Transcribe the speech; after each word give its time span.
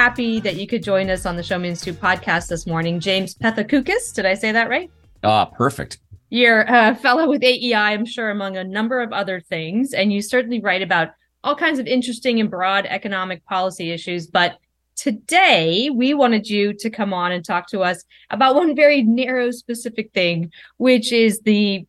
happy 0.00 0.40
that 0.40 0.56
you 0.56 0.66
could 0.66 0.82
join 0.82 1.10
us 1.10 1.26
on 1.26 1.36
the 1.36 1.42
Show 1.42 1.58
Me 1.58 1.68
Institute 1.68 2.00
podcast 2.00 2.48
this 2.48 2.66
morning. 2.66 3.00
James 3.00 3.34
Pethokoukis, 3.34 4.14
did 4.14 4.24
I 4.24 4.32
say 4.32 4.50
that 4.50 4.70
right? 4.70 4.90
Ah, 5.22 5.44
perfect. 5.44 5.98
You're 6.30 6.64
a 6.66 6.94
fellow 6.94 7.28
with 7.28 7.44
AEI, 7.44 7.74
I'm 7.74 8.06
sure, 8.06 8.30
among 8.30 8.56
a 8.56 8.64
number 8.64 9.02
of 9.02 9.12
other 9.12 9.42
things, 9.42 9.92
and 9.92 10.10
you 10.10 10.22
certainly 10.22 10.58
write 10.58 10.80
about 10.80 11.08
all 11.44 11.54
kinds 11.54 11.78
of 11.78 11.86
interesting 11.86 12.40
and 12.40 12.50
broad 12.50 12.86
economic 12.86 13.44
policy 13.44 13.90
issues. 13.90 14.26
But 14.26 14.56
today, 14.96 15.90
we 15.90 16.14
wanted 16.14 16.48
you 16.48 16.72
to 16.78 16.88
come 16.88 17.12
on 17.12 17.30
and 17.30 17.44
talk 17.44 17.68
to 17.68 17.80
us 17.80 18.02
about 18.30 18.54
one 18.54 18.74
very 18.74 19.02
narrow, 19.02 19.50
specific 19.50 20.14
thing, 20.14 20.50
which 20.78 21.12
is 21.12 21.40
the 21.40 21.86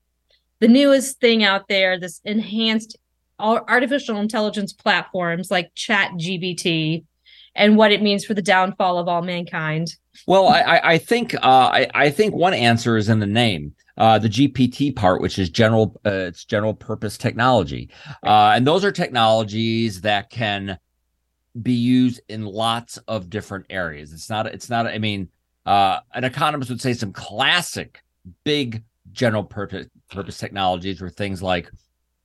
the 0.60 0.68
newest 0.68 1.22
thing 1.22 1.46
out 1.46 1.70
there, 1.70 1.98
this 1.98 2.20
enhanced 2.26 2.98
artificial 3.40 4.18
intelligence 4.18 4.74
platforms 4.74 5.50
like 5.50 5.72
Chat 5.76 6.12
GBT 6.16 7.06
and 7.56 7.78
what 7.78 7.92
it 7.92 8.02
means 8.02 8.26
for 8.26 8.34
the 8.34 8.42
downfall 8.42 8.98
of 8.98 9.08
all 9.08 9.22
mankind. 9.22 9.96
Well, 10.28 10.48
I, 10.48 10.82
I 10.84 10.98
think 10.98 11.34
uh, 11.36 11.40
I, 11.44 11.88
I 11.94 12.10
think 12.10 12.34
one 12.34 12.54
answer 12.54 12.98
is 12.98 13.10
in 13.10 13.20
the 13.20 13.26
name. 13.26 13.74
Uh, 13.98 14.18
the 14.18 14.30
GPT 14.30 14.96
part, 14.96 15.22
which 15.22 15.38
is 15.38 15.50
general, 15.50 16.00
uh, 16.06 16.10
it's 16.10 16.46
general 16.46 16.74
purpose 16.74 17.18
technology, 17.18 17.90
uh, 18.26 18.54
and 18.56 18.66
those 18.66 18.84
are 18.84 18.92
technologies 18.92 20.02
that 20.02 20.30
can 20.30 20.78
be 21.62 21.74
used 21.74 22.22
in 22.30 22.46
lots 22.46 22.98
of 23.08 23.30
different 23.30 23.66
areas. 23.70 24.14
It's 24.14 24.30
not, 24.30 24.48
it's 24.48 24.70
not. 24.70 24.88
I 24.88 24.98
mean, 24.98 25.30
uh, 25.66 26.00
an 26.14 26.24
economist 26.24 26.70
would 26.70 26.82
say 26.82 26.94
some 26.94 27.12
classic 27.12 28.02
big 28.44 28.84
general 29.12 29.44
purpose 29.44 29.88
purpose 30.10 30.38
technologies 30.38 31.02
were 31.02 31.10
things 31.10 31.42
like 31.42 31.70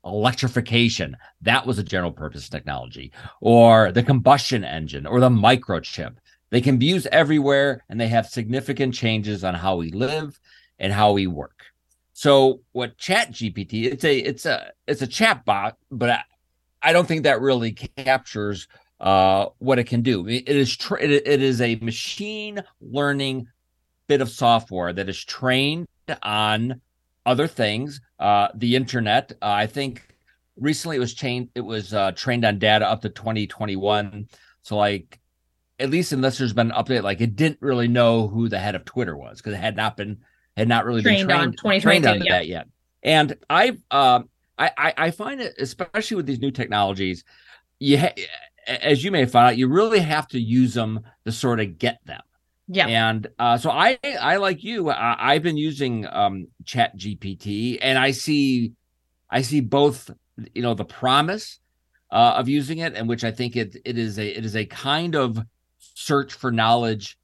electrification. 0.06 1.16
That 1.42 1.66
was 1.66 1.78
a 1.78 1.84
general 1.84 2.12
purpose 2.12 2.48
technology. 2.48 3.12
Or 3.40 3.92
the 3.92 4.02
combustion 4.02 4.64
engine 4.64 5.06
or 5.06 5.20
the 5.20 5.28
microchip. 5.28 6.16
They 6.50 6.60
can 6.60 6.78
be 6.78 6.86
used 6.86 7.08
everywhere 7.08 7.84
and 7.88 8.00
they 8.00 8.08
have 8.08 8.26
significant 8.26 8.94
changes 8.94 9.44
on 9.44 9.54
how 9.54 9.76
we 9.76 9.90
live 9.90 10.38
and 10.78 10.92
how 10.92 11.12
we 11.12 11.26
work. 11.26 11.64
So 12.12 12.60
what 12.72 12.96
chat 12.96 13.32
gpt 13.32 13.92
it's 13.92 14.04
a 14.04 14.18
it's 14.18 14.46
a 14.46 14.72
it's 14.86 15.02
a 15.02 15.06
chat 15.06 15.44
bot 15.44 15.76
but 15.90 16.08
i, 16.08 16.22
I 16.82 16.92
don't 16.92 17.06
think 17.06 17.24
that 17.24 17.42
really 17.42 17.72
captures 17.72 18.68
uh, 19.00 19.46
what 19.58 19.78
it 19.78 19.84
can 19.84 20.02
do. 20.02 20.26
It 20.26 20.48
is 20.48 20.76
tra- 20.76 21.02
it, 21.02 21.10
it 21.10 21.42
is 21.42 21.60
a 21.60 21.76
machine 21.76 22.62
learning 22.80 23.48
bit 24.06 24.20
of 24.20 24.30
software 24.30 24.92
that 24.92 25.08
is 25.08 25.22
trained 25.22 25.86
on 26.22 26.80
other 27.26 27.46
things. 27.46 28.00
Uh, 28.18 28.48
the 28.54 28.76
internet, 28.76 29.32
uh, 29.42 29.50
I 29.50 29.66
think 29.66 30.16
recently 30.56 30.96
it 30.96 31.00
was 31.00 31.12
trained 31.12 31.50
it 31.54 31.60
was 31.60 31.92
uh, 31.92 32.12
trained 32.12 32.44
on 32.44 32.58
data 32.58 32.88
up 32.88 33.02
to 33.02 33.10
2021. 33.10 34.28
So 34.62 34.76
like 34.76 35.20
at 35.78 35.90
least 35.90 36.12
unless 36.12 36.38
there's 36.38 36.54
been 36.54 36.70
an 36.70 36.84
update, 36.84 37.02
like 37.02 37.20
it 37.20 37.36
didn't 37.36 37.58
really 37.60 37.88
know 37.88 38.28
who 38.28 38.48
the 38.48 38.58
head 38.58 38.74
of 38.74 38.84
Twitter 38.84 39.16
was 39.16 39.38
because 39.38 39.52
it 39.52 39.60
had 39.60 39.76
not 39.76 39.96
been 39.96 40.18
had 40.56 40.68
not 40.68 40.86
really 40.86 41.02
trained 41.02 41.28
been 41.28 41.52
trained 41.52 41.58
on, 41.58 41.80
trained 41.80 42.06
on 42.06 42.22
yeah. 42.22 42.32
that 42.32 42.46
yet. 42.46 42.68
And 43.02 43.36
I've 43.50 43.82
um, 43.90 44.30
I, 44.58 44.70
I 44.78 44.94
I 44.96 45.10
find 45.10 45.40
it 45.40 45.54
especially 45.58 46.16
with 46.16 46.26
these 46.26 46.40
new 46.40 46.50
technologies, 46.50 47.24
you 47.78 47.98
ha- 47.98 48.14
as 48.66 49.04
you 49.04 49.10
may 49.10 49.26
find 49.26 49.48
out, 49.48 49.58
you 49.58 49.68
really 49.68 50.00
have 50.00 50.26
to 50.28 50.40
use 50.40 50.74
them 50.74 51.00
to 51.24 51.32
sort 51.32 51.60
of 51.60 51.78
get 51.78 51.98
them. 52.04 52.22
Yeah. 52.68 52.86
And 52.86 53.28
uh, 53.38 53.58
so 53.58 53.70
I, 53.70 53.98
I 54.20 54.36
like 54.36 54.64
you, 54.64 54.90
I, 54.90 55.34
I've 55.34 55.42
been 55.42 55.56
using 55.56 56.06
um, 56.06 56.48
Chat 56.64 56.96
GPT, 56.96 57.78
and 57.80 57.98
I 57.98 58.10
see, 58.10 58.72
I 59.30 59.42
see 59.42 59.60
both, 59.60 60.10
you 60.54 60.62
know, 60.62 60.74
the 60.74 60.84
promise 60.84 61.60
uh, 62.10 62.34
of 62.36 62.48
using 62.48 62.78
it, 62.78 62.94
and 62.94 63.08
which 63.08 63.24
I 63.24 63.30
think 63.30 63.56
it 63.56 63.76
it 63.84 63.98
is 63.98 64.18
a 64.18 64.26
it 64.26 64.44
is 64.44 64.56
a 64.56 64.64
kind 64.66 65.14
of 65.14 65.38
search 65.78 66.32
for 66.34 66.50
knowledge 66.50 67.18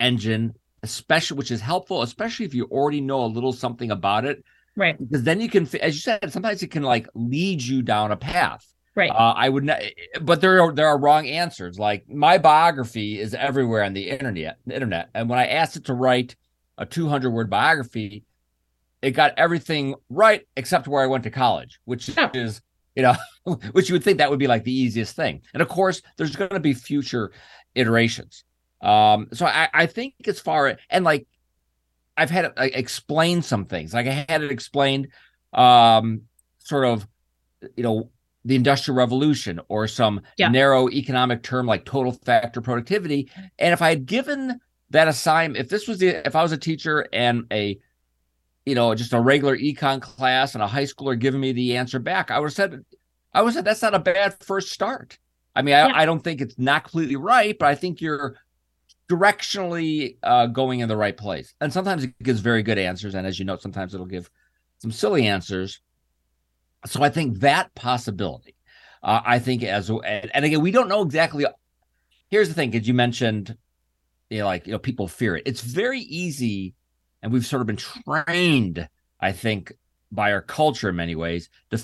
engine, 0.00 0.54
especially 0.82 1.38
which 1.38 1.50
is 1.50 1.60
helpful, 1.60 2.02
especially 2.02 2.46
if 2.46 2.54
you 2.54 2.64
already 2.66 3.00
know 3.00 3.24
a 3.24 3.26
little 3.26 3.52
something 3.52 3.90
about 3.90 4.24
it, 4.24 4.42
Right. 4.76 4.98
because 4.98 5.22
then 5.22 5.40
you 5.40 5.48
can, 5.48 5.62
as 5.80 5.94
you 5.94 6.00
said, 6.00 6.32
sometimes 6.32 6.62
it 6.62 6.70
can 6.70 6.82
like 6.82 7.06
lead 7.14 7.62
you 7.62 7.82
down 7.82 8.10
a 8.12 8.16
path. 8.16 8.66
Right. 8.94 9.10
Uh, 9.10 9.32
I 9.36 9.48
would 9.48 9.64
not, 9.64 9.80
but 10.20 10.40
there 10.40 10.60
are 10.62 10.72
there 10.72 10.86
are 10.86 10.98
wrong 10.98 11.26
answers. 11.26 11.78
Like 11.78 12.08
my 12.10 12.36
biography 12.38 13.18
is 13.18 13.32
everywhere 13.34 13.82
on 13.84 13.94
the 13.94 14.10
internet. 14.10 14.58
The 14.66 14.74
internet, 14.74 15.08
and 15.14 15.30
when 15.30 15.38
I 15.38 15.46
asked 15.46 15.76
it 15.76 15.86
to 15.86 15.94
write 15.94 16.36
a 16.76 16.84
200 16.84 17.30
word 17.30 17.48
biography, 17.48 18.24
it 19.00 19.12
got 19.12 19.32
everything 19.38 19.94
right 20.10 20.46
except 20.56 20.88
where 20.88 21.02
I 21.02 21.06
went 21.06 21.24
to 21.24 21.30
college, 21.30 21.80
which 21.84 22.10
Oh. 22.18 22.30
is 22.34 22.60
you 22.94 23.02
know, 23.02 23.14
which 23.72 23.88
you 23.88 23.94
would 23.94 24.04
think 24.04 24.18
that 24.18 24.28
would 24.28 24.38
be 24.38 24.46
like 24.46 24.64
the 24.64 24.72
easiest 24.78 25.16
thing. 25.16 25.40
And 25.54 25.62
of 25.62 25.68
course, 25.68 26.02
there's 26.18 26.36
going 26.36 26.50
to 26.50 26.60
be 26.60 26.74
future 26.74 27.32
iterations. 27.74 28.44
Um, 28.82 29.28
so 29.32 29.46
I, 29.46 29.68
I 29.72 29.86
think 29.86 30.14
as 30.26 30.38
far 30.40 30.76
and 30.90 31.04
like 31.04 31.26
I've 32.16 32.30
had 32.30 32.44
it 32.44 32.52
like, 32.58 32.76
explain 32.76 33.40
some 33.40 33.64
things. 33.64 33.94
Like 33.94 34.06
I 34.06 34.26
had 34.28 34.42
it 34.42 34.50
explained, 34.52 35.08
um, 35.54 36.22
sort 36.58 36.84
of, 36.84 37.06
you 37.76 37.82
know, 37.82 38.10
the 38.44 38.56
industrial 38.56 38.96
revolution 38.96 39.60
or 39.68 39.86
some 39.86 40.20
Yeah. 40.36 40.48
narrow 40.48 40.88
economic 40.90 41.42
term 41.42 41.66
like 41.66 41.84
total 41.84 42.12
factor 42.12 42.60
productivity. 42.60 43.30
And 43.58 43.72
if 43.72 43.80
I 43.82 43.90
had 43.90 44.06
given 44.06 44.60
that 44.90 45.08
assignment, 45.08 45.64
if 45.64 45.68
this 45.70 45.86
was 45.86 45.98
the, 45.98 46.26
if 46.26 46.34
I 46.34 46.42
was 46.42 46.52
a 46.52 46.58
teacher 46.58 47.06
and 47.12 47.44
a, 47.52 47.78
you 48.66 48.74
know, 48.74 48.94
just 48.94 49.12
a 49.12 49.20
regular 49.20 49.56
econ 49.56 50.00
class 50.00 50.54
and 50.54 50.62
a 50.62 50.66
high 50.66 50.84
schooler 50.84 51.18
giving 51.18 51.40
me 51.40 51.52
the 51.52 51.76
answer 51.76 51.98
back, 51.98 52.30
I 52.30 52.38
would 52.38 52.46
have 52.46 52.54
said, 52.54 52.84
I 53.32 53.42
would 53.42 53.48
have 53.48 53.54
said 53.54 53.64
that's 53.64 53.82
not 53.82 53.94
a 53.94 53.98
bad 53.98 54.34
first 54.42 54.70
start. 54.70 55.18
I 55.54 55.62
mean, 55.62 55.74
I, 55.74 55.86
Yeah. 55.88 55.92
I 55.94 56.04
don't 56.04 56.22
think 56.22 56.40
it's 56.40 56.58
not 56.58 56.84
completely 56.84 57.16
right, 57.16 57.56
but 57.58 57.66
I 57.66 57.74
think 57.74 58.00
you're 58.00 58.36
directionally 59.08 60.16
uh, 60.22 60.46
going 60.46 60.80
in 60.80 60.88
the 60.88 60.96
right 60.96 61.16
place. 61.16 61.54
And 61.60 61.72
sometimes 61.72 62.04
it 62.04 62.14
gives 62.22 62.40
very 62.40 62.62
good 62.62 62.78
answers, 62.78 63.14
and 63.14 63.26
as 63.26 63.38
you 63.38 63.44
know, 63.44 63.56
sometimes 63.56 63.94
it'll 63.94 64.06
give 64.06 64.30
some 64.78 64.90
silly 64.90 65.26
answers. 65.26 65.80
So 66.86 67.02
I 67.02 67.08
think 67.10 67.40
that 67.40 67.74
possibility, 67.74 68.56
uh, 69.02 69.20
I 69.24 69.38
think 69.38 69.62
as 69.62 69.90
and, 69.90 70.44
again, 70.44 70.60
we 70.60 70.70
don't 70.70 70.88
know 70.88 71.02
exactly. 71.02 71.44
Here's 72.28 72.48
the 72.48 72.54
thing, 72.54 72.70
because 72.70 72.88
you 72.88 72.94
mentioned, 72.94 73.56
you 74.30 74.40
know, 74.40 74.46
like 74.46 74.66
you 74.66 74.72
know, 74.72 74.78
people 74.78 75.06
fear 75.08 75.36
it. 75.36 75.42
It's 75.46 75.60
very 75.60 76.00
easy, 76.00 76.74
and 77.22 77.32
we've 77.32 77.46
sort 77.46 77.60
of 77.60 77.66
been 77.66 77.76
trained, 77.76 78.88
I 79.20 79.32
think, 79.32 79.72
by 80.10 80.32
our 80.32 80.42
culture 80.42 80.88
in 80.88 80.96
many 80.96 81.14
ways 81.14 81.48
to 81.70 81.82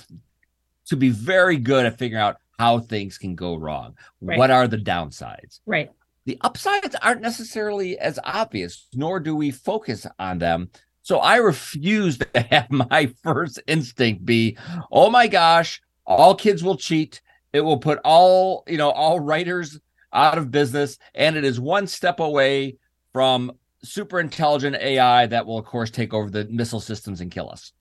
to 0.87 0.97
be 0.97 1.11
very 1.11 1.59
good 1.59 1.87
at 1.87 1.99
figuring 1.99 2.23
out 2.23 2.37
how 2.59 2.79
things 2.81 3.19
can 3.19 3.35
go 3.35 3.55
wrong. 3.57 3.97
Right. 4.21 4.39
What 4.39 4.51
are 4.51 4.67
the 4.67 4.79
downsides? 4.79 5.61
Right. 5.67 5.91
the 6.29 6.39
upsides 6.43 6.95
aren't 7.01 7.23
necessarily 7.23 7.99
as 7.99 8.19
obvious, 8.23 8.87
nor 8.93 9.19
do 9.19 9.35
we 9.35 9.51
focus 9.51 10.07
on 10.19 10.39
them. 10.39 10.69
So 11.09 11.21
I 11.21 11.37
refuse 11.37 12.19
to 12.19 12.29
have 12.51 12.71
my 12.71 13.11
first 13.23 13.63
instinct 13.67 14.27
be, 14.27 14.59
oh 14.93 15.09
my 15.09 15.27
gosh, 15.27 15.81
all 16.05 16.35
kids 16.35 16.63
will 16.63 16.77
cheat. 16.77 17.23
It 17.55 17.63
will 17.63 17.79
put 17.79 17.99
all, 18.05 18.63
you 18.67 18.77
know, 18.77 18.91
all 18.91 19.19
writers 19.19 19.81
out 20.13 20.37
of 20.37 20.51
business. 20.51 20.99
And 21.15 21.35
it 21.35 21.47
is 21.47 21.59
one 21.59 21.87
step 21.87 22.21
away 22.21 22.77
from 23.15 23.53
super 23.83 24.21
intelligent 24.21 24.77
AI 24.77 25.25
that 25.29 25.47
will, 25.47 25.57
of 25.57 25.65
course, 25.65 25.91
take 25.91 26.13
over 26.13 26.29
the 26.29 26.45
missile 26.51 26.79
systems 26.79 27.23
and 27.23 27.31
kill 27.31 27.49
us. 27.49 27.73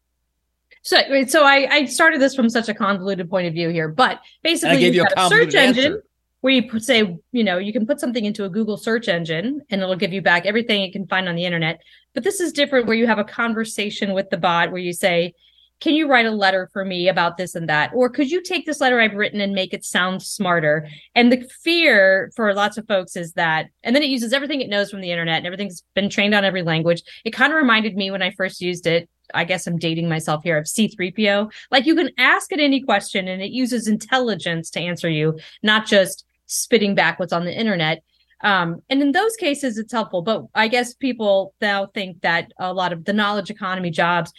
So, 0.84 0.98
so 1.28 1.44
I, 1.44 1.68
I 1.70 1.84
started 1.84 2.22
this 2.22 2.34
from 2.34 2.50
such 2.50 2.70
a 2.70 2.74
convoluted 2.74 3.30
point 3.30 3.46
of 3.46 3.54
view 3.54 3.68
here, 3.68 3.90
but 3.90 4.22
basically, 4.42 4.78
I 4.78 4.80
gave 4.80 4.96
you 4.96 5.02
you've 5.02 5.12
a 5.12 5.16
got 5.16 5.26
a 5.26 5.36
search 5.36 5.54
engine 5.54 5.84
answer. 5.84 6.04
Where 6.48 6.56
you 6.56 6.70
put, 6.70 6.82
say, 6.82 7.18
you 7.34 7.44
know, 7.44 7.58
you 7.58 7.74
can 7.74 7.86
put 7.86 8.00
something 8.00 8.24
into 8.24 8.46
a 8.46 8.50
Google 8.50 8.78
search 8.78 9.10
engine 9.10 9.60
and 9.70 9.82
it'll 9.82 9.98
give 9.98 10.14
you 10.14 10.22
back 10.22 10.46
everything 10.46 10.82
it 10.82 10.94
can 10.94 11.06
find 11.06 11.28
on 11.28 11.36
the 11.36 11.44
internet. 11.44 11.82
But 12.14 12.24
this 12.24 12.40
is 12.40 12.54
different 12.54 12.88
where 12.88 12.96
you 12.96 13.06
have 13.06 13.20
a 13.20 13.26
conversation 13.26 14.14
with 14.14 14.30
the 14.30 14.38
bot 14.38 14.72
where 14.72 14.80
you 14.80 14.94
say, 14.94 15.34
can 15.82 15.94
you 15.94 16.08
write 16.08 16.26
a 16.26 16.32
letter 16.32 16.70
for 16.72 16.86
me 16.86 17.10
about 17.10 17.36
this 17.36 17.54
and 17.54 17.68
that? 17.68 17.92
Or 17.94 18.10
could 18.10 18.32
you 18.32 18.42
take 18.42 18.66
this 18.66 18.80
letter 18.80 18.98
I've 18.98 19.14
written 19.14 19.42
and 19.42 19.52
make 19.52 19.74
it 19.74 19.84
sound 19.84 20.24
smarter? 20.24 20.88
And 21.16 21.34
the 21.34 21.46
fear 21.62 22.32
for 22.34 22.54
lots 22.54 22.78
of 22.78 22.88
folks 22.88 23.18
is 23.18 23.34
that, 23.34 23.66
and 23.84 23.94
then 23.94 24.02
it 24.02 24.10
uses 24.10 24.32
everything 24.32 24.62
it 24.62 24.70
knows 24.70 24.90
from 24.90 25.02
the 25.02 25.12
internet 25.12 25.40
and 25.40 25.48
everything's 25.48 25.84
been 25.96 26.10
trained 26.10 26.34
on 26.34 26.46
every 26.46 26.64
language. 26.64 27.04
It 27.26 27.32
kind 27.32 27.52
of 27.52 27.58
reminded 27.58 27.98
me 27.98 28.10
when 28.10 28.22
I 28.22 28.32
first 28.32 28.62
used 28.62 28.88
it. 28.88 29.10
I 29.34 29.44
guess 29.44 29.68
I'm 29.68 29.78
dating 29.78 30.08
myself 30.08 30.46
here 30.46 30.58
of 30.58 30.64
C3PO. 30.64 31.52
Like 31.72 31.86
you 31.86 31.94
can 31.94 32.12
ask 32.18 32.54
it 32.54 32.62
any 32.62 32.82
question 32.82 33.28
and 33.28 33.42
it 33.42 33.52
uses 33.52 33.90
intelligence 33.90 34.70
to 34.70 34.80
answer 34.80 35.10
you, 35.10 35.38
not 35.62 35.86
just 35.86 36.24
spitting 36.48 36.96
back 36.96 37.20
what's 37.20 37.34
on 37.34 37.46
the 37.46 37.58
internet. 37.58 38.04
Um, 38.42 38.82
and 38.90 39.02
in 39.02 39.14
those 39.14 39.36
cases, 39.36 39.78
it's 39.78 39.92
helpful. 39.92 40.22
But 40.22 40.46
I 40.54 40.68
guess 40.68 40.94
people 40.94 41.54
now 41.62 41.88
think 41.88 42.22
that 42.22 42.52
a 42.60 42.74
lot 42.74 42.94
of 42.94 43.06
the 43.06 43.14
knowledge 43.14 43.50
economy 43.50 43.90
jobs, 43.90 44.32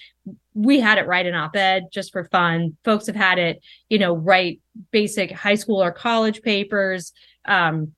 we 0.54 0.80
had 0.80 0.98
it 0.98 1.06
write 1.06 1.26
an 1.26 1.34
op-ed 1.34 1.84
just 1.92 2.12
for 2.12 2.24
fun. 2.24 2.76
Folks 2.84 3.06
have 3.06 3.16
had 3.16 3.38
it, 3.38 3.60
you 3.88 3.98
know, 3.98 4.14
write 4.14 4.60
basic 4.90 5.32
high 5.32 5.56
school 5.56 5.82
or 5.82 5.92
college 5.92 6.42
papers. 6.42 7.12
Um, 7.44 7.92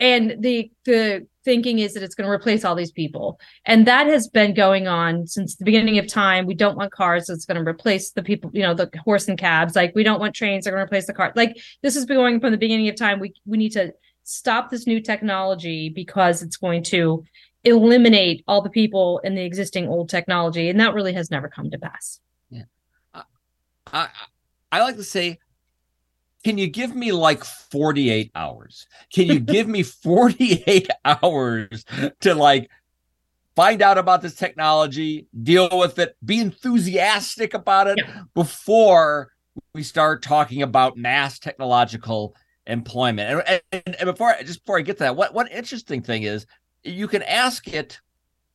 and 0.00 0.36
the 0.40 0.70
the 0.84 1.26
thinking 1.48 1.78
is 1.78 1.94
that 1.94 2.02
it's 2.02 2.14
going 2.14 2.28
to 2.28 2.32
replace 2.32 2.64
all 2.64 2.74
these 2.74 2.92
people 2.92 3.40
and 3.64 3.86
that 3.86 4.06
has 4.06 4.28
been 4.28 4.52
going 4.52 4.86
on 4.86 5.26
since 5.26 5.56
the 5.56 5.64
beginning 5.64 5.98
of 5.98 6.06
time 6.06 6.44
we 6.44 6.54
don't 6.54 6.76
want 6.76 6.92
cars 6.92 7.28
it's 7.30 7.46
going 7.46 7.62
to 7.62 7.68
replace 7.68 8.10
the 8.10 8.22
people 8.22 8.50
you 8.52 8.62
know 8.62 8.74
the 8.74 8.90
horse 9.04 9.26
and 9.28 9.38
cabs 9.38 9.74
like 9.74 9.94
we 9.94 10.02
don't 10.02 10.20
want 10.20 10.34
trains 10.34 10.64
they're 10.64 10.74
going 10.74 10.84
to 10.84 10.88
replace 10.88 11.06
the 11.06 11.14
car 11.14 11.32
like 11.36 11.56
this 11.82 11.94
has 11.94 12.04
been 12.04 12.16
going 12.16 12.38
from 12.40 12.52
the 12.52 12.58
beginning 12.58 12.88
of 12.88 12.96
time 12.96 13.18
we 13.18 13.32
we 13.46 13.56
need 13.56 13.72
to 13.72 13.92
stop 14.24 14.68
this 14.68 14.86
new 14.86 15.00
technology 15.00 15.88
because 15.88 16.42
it's 16.42 16.58
going 16.58 16.82
to 16.82 17.24
eliminate 17.64 18.44
all 18.46 18.62
the 18.62 18.70
people 18.70 19.20
in 19.24 19.34
the 19.34 19.44
existing 19.44 19.88
old 19.88 20.08
technology. 20.08 20.68
And 20.68 20.80
that 20.80 20.94
really 20.94 21.12
has 21.14 21.30
never 21.30 21.48
come 21.48 21.70
to 21.70 21.78
pass. 21.78 22.20
Yeah. 22.50 22.64
I, 23.14 23.22
I, 23.92 24.08
I 24.70 24.82
like 24.82 24.96
to 24.96 25.04
say, 25.04 25.38
can 26.48 26.56
you 26.56 26.66
give 26.66 26.96
me 26.96 27.12
like 27.12 27.44
48 27.44 28.30
hours? 28.34 28.86
Can 29.12 29.26
you 29.26 29.38
give 29.38 29.68
me 29.68 29.82
48 29.82 30.88
hours 31.04 31.84
to 32.20 32.34
like 32.34 32.70
find 33.54 33.82
out 33.82 33.98
about 33.98 34.22
this 34.22 34.34
technology, 34.34 35.26
deal 35.42 35.68
with 35.70 35.98
it, 35.98 36.16
be 36.24 36.40
enthusiastic 36.40 37.52
about 37.52 37.86
it 37.86 37.98
yeah. 37.98 38.22
before 38.32 39.30
we 39.74 39.82
start 39.82 40.22
talking 40.22 40.62
about 40.62 40.96
mass 40.96 41.38
technological 41.38 42.34
employment. 42.66 43.44
And, 43.46 43.60
and, 43.70 43.96
and, 44.00 44.06
before 44.06 44.34
just 44.42 44.64
before 44.64 44.78
I 44.78 44.80
get 44.82 44.96
to 44.96 45.02
that, 45.02 45.16
what 45.16 45.34
one 45.34 45.48
interesting 45.48 46.00
thing 46.00 46.22
is 46.22 46.46
you 46.82 47.08
can 47.08 47.22
ask 47.24 47.68
it 47.68 48.00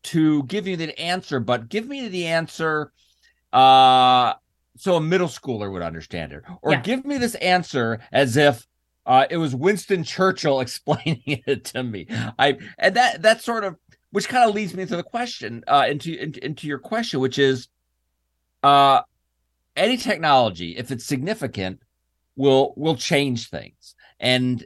to 0.05 0.41
give 0.45 0.65
you 0.65 0.77
the 0.77 0.99
answer, 0.99 1.39
but 1.39 1.69
give 1.69 1.87
me 1.87 2.07
the 2.07 2.25
answer 2.25 2.91
uh 3.51 4.33
so 4.75 4.95
a 4.95 5.01
middle 5.01 5.27
schooler 5.27 5.71
would 5.71 5.81
understand 5.81 6.33
it. 6.33 6.43
Or 6.61 6.71
yeah. 6.71 6.81
give 6.81 7.05
me 7.05 7.17
this 7.17 7.35
answer 7.35 7.99
as 8.11 8.37
if 8.37 8.67
uh, 9.05 9.25
it 9.29 9.37
was 9.37 9.53
Winston 9.53 10.03
Churchill 10.03 10.59
explaining 10.59 11.21
it 11.25 11.65
to 11.65 11.83
me. 11.83 12.07
I 12.39 12.57
and 12.77 12.95
that 12.95 13.21
that 13.21 13.41
sort 13.41 13.63
of 13.63 13.77
which 14.11 14.29
kind 14.29 14.47
of 14.47 14.53
leads 14.53 14.75
me 14.75 14.85
to 14.85 14.95
the 14.95 15.03
question 15.03 15.63
uh, 15.67 15.85
into, 15.89 16.13
into 16.15 16.45
into 16.45 16.67
your 16.67 16.79
question, 16.79 17.19
which 17.19 17.39
is 17.39 17.67
uh 18.61 19.01
any 19.75 19.97
technology, 19.97 20.77
if 20.77 20.91
it's 20.91 21.05
significant, 21.05 21.79
will 22.35 22.73
will 22.77 22.95
change 22.95 23.49
things. 23.49 23.95
And 24.19 24.63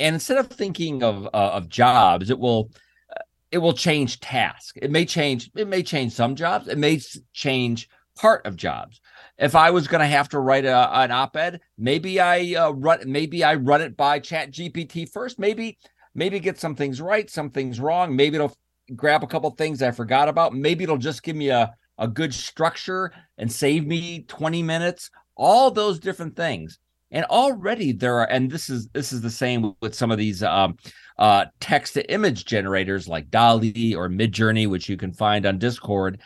and 0.00 0.14
instead 0.14 0.38
of 0.38 0.48
thinking 0.48 1.02
of 1.02 1.26
uh, 1.26 1.28
of 1.52 1.68
jobs, 1.68 2.30
it 2.30 2.38
will 2.38 2.70
uh, 3.10 3.22
it 3.50 3.58
will 3.58 3.72
change 3.72 4.20
tasks. 4.20 4.72
It 4.76 4.90
may 4.90 5.04
change 5.04 5.50
it 5.54 5.68
may 5.68 5.82
change 5.82 6.12
some 6.12 6.34
jobs. 6.34 6.68
It 6.68 6.78
may 6.78 7.00
change 7.32 7.88
part 8.16 8.46
of 8.46 8.56
jobs. 8.56 9.00
If 9.38 9.54
I 9.54 9.70
was 9.70 9.88
going 9.88 10.00
to 10.00 10.06
have 10.06 10.28
to 10.30 10.40
write 10.40 10.64
a, 10.64 11.00
an 11.00 11.10
op-ed, 11.10 11.60
maybe 11.76 12.20
I 12.20 12.54
uh, 12.54 12.70
run 12.70 13.00
maybe 13.06 13.42
I 13.42 13.54
run 13.54 13.80
it 13.80 13.96
by 13.96 14.18
Chat 14.18 14.52
GPT 14.52 15.08
first. 15.08 15.38
Maybe 15.38 15.78
maybe 16.14 16.38
get 16.38 16.58
some 16.58 16.74
things 16.74 17.00
right, 17.00 17.28
some 17.28 17.50
things 17.50 17.80
wrong. 17.80 18.14
Maybe 18.14 18.36
it'll 18.36 18.56
grab 18.94 19.22
a 19.24 19.26
couple 19.26 19.50
things 19.50 19.82
I 19.82 19.90
forgot 19.90 20.28
about. 20.28 20.54
Maybe 20.54 20.84
it'll 20.84 20.96
just 20.98 21.22
give 21.22 21.36
me 21.36 21.48
a 21.48 21.74
a 21.98 22.08
good 22.08 22.34
structure 22.34 23.12
and 23.38 23.50
save 23.50 23.86
me 23.86 24.24
20 24.28 24.62
minutes. 24.62 25.10
All 25.36 25.70
those 25.70 25.98
different 25.98 26.36
things. 26.36 26.78
And 27.10 27.24
already 27.26 27.92
there 27.92 28.18
are, 28.18 28.30
and 28.30 28.50
this 28.50 28.68
is 28.68 28.88
this 28.88 29.12
is 29.12 29.20
the 29.20 29.30
same 29.30 29.74
with 29.80 29.94
some 29.94 30.10
of 30.10 30.18
these 30.18 30.42
um, 30.42 30.76
uh, 31.18 31.46
text 31.60 31.94
to 31.94 32.12
image 32.12 32.44
generators 32.44 33.06
like 33.06 33.30
DALL-E 33.30 33.94
or 33.94 34.08
Midjourney, 34.08 34.68
which 34.68 34.88
you 34.88 34.96
can 34.96 35.12
find 35.12 35.46
on 35.46 35.58
Discord, 35.58 36.20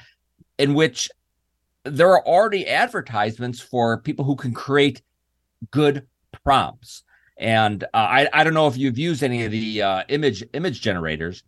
in 0.58 0.72
which 0.72 1.10
there 1.90 2.10
are 2.10 2.26
already 2.26 2.66
advertisements 2.66 3.60
for 3.60 4.00
people 4.00 4.24
who 4.24 4.36
can 4.36 4.52
create 4.52 5.02
good 5.70 6.06
prompts. 6.44 7.02
And 7.38 7.84
uh, 7.84 7.86
I 7.94 8.28
I 8.32 8.44
don't 8.44 8.54
know 8.54 8.66
if 8.66 8.76
you've 8.76 8.98
used 8.98 9.22
any 9.22 9.44
of 9.44 9.52
the 9.52 9.82
uh, 9.82 10.02
image 10.08 10.42
image 10.54 10.80
generators, 10.80 11.44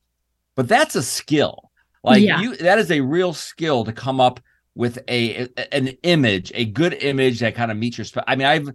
but 0.54 0.69
that's 0.69 0.94
a 0.94 1.02
skill. 1.02 1.70
Like 2.02 2.22
yeah. 2.22 2.40
you, 2.40 2.56
that 2.56 2.78
is 2.78 2.90
a 2.90 3.00
real 3.00 3.32
skill 3.32 3.84
to 3.84 3.92
come 3.92 4.20
up 4.20 4.40
with 4.75 4.98
a 5.08 5.48
an 5.72 5.88
image, 6.02 6.52
a 6.54 6.64
good 6.64 6.94
image 6.94 7.40
that 7.40 7.54
kind 7.54 7.70
of 7.70 7.76
meets 7.76 7.98
your. 7.98 8.06
I 8.26 8.37
mean, 8.37 8.46
I've 8.46 8.70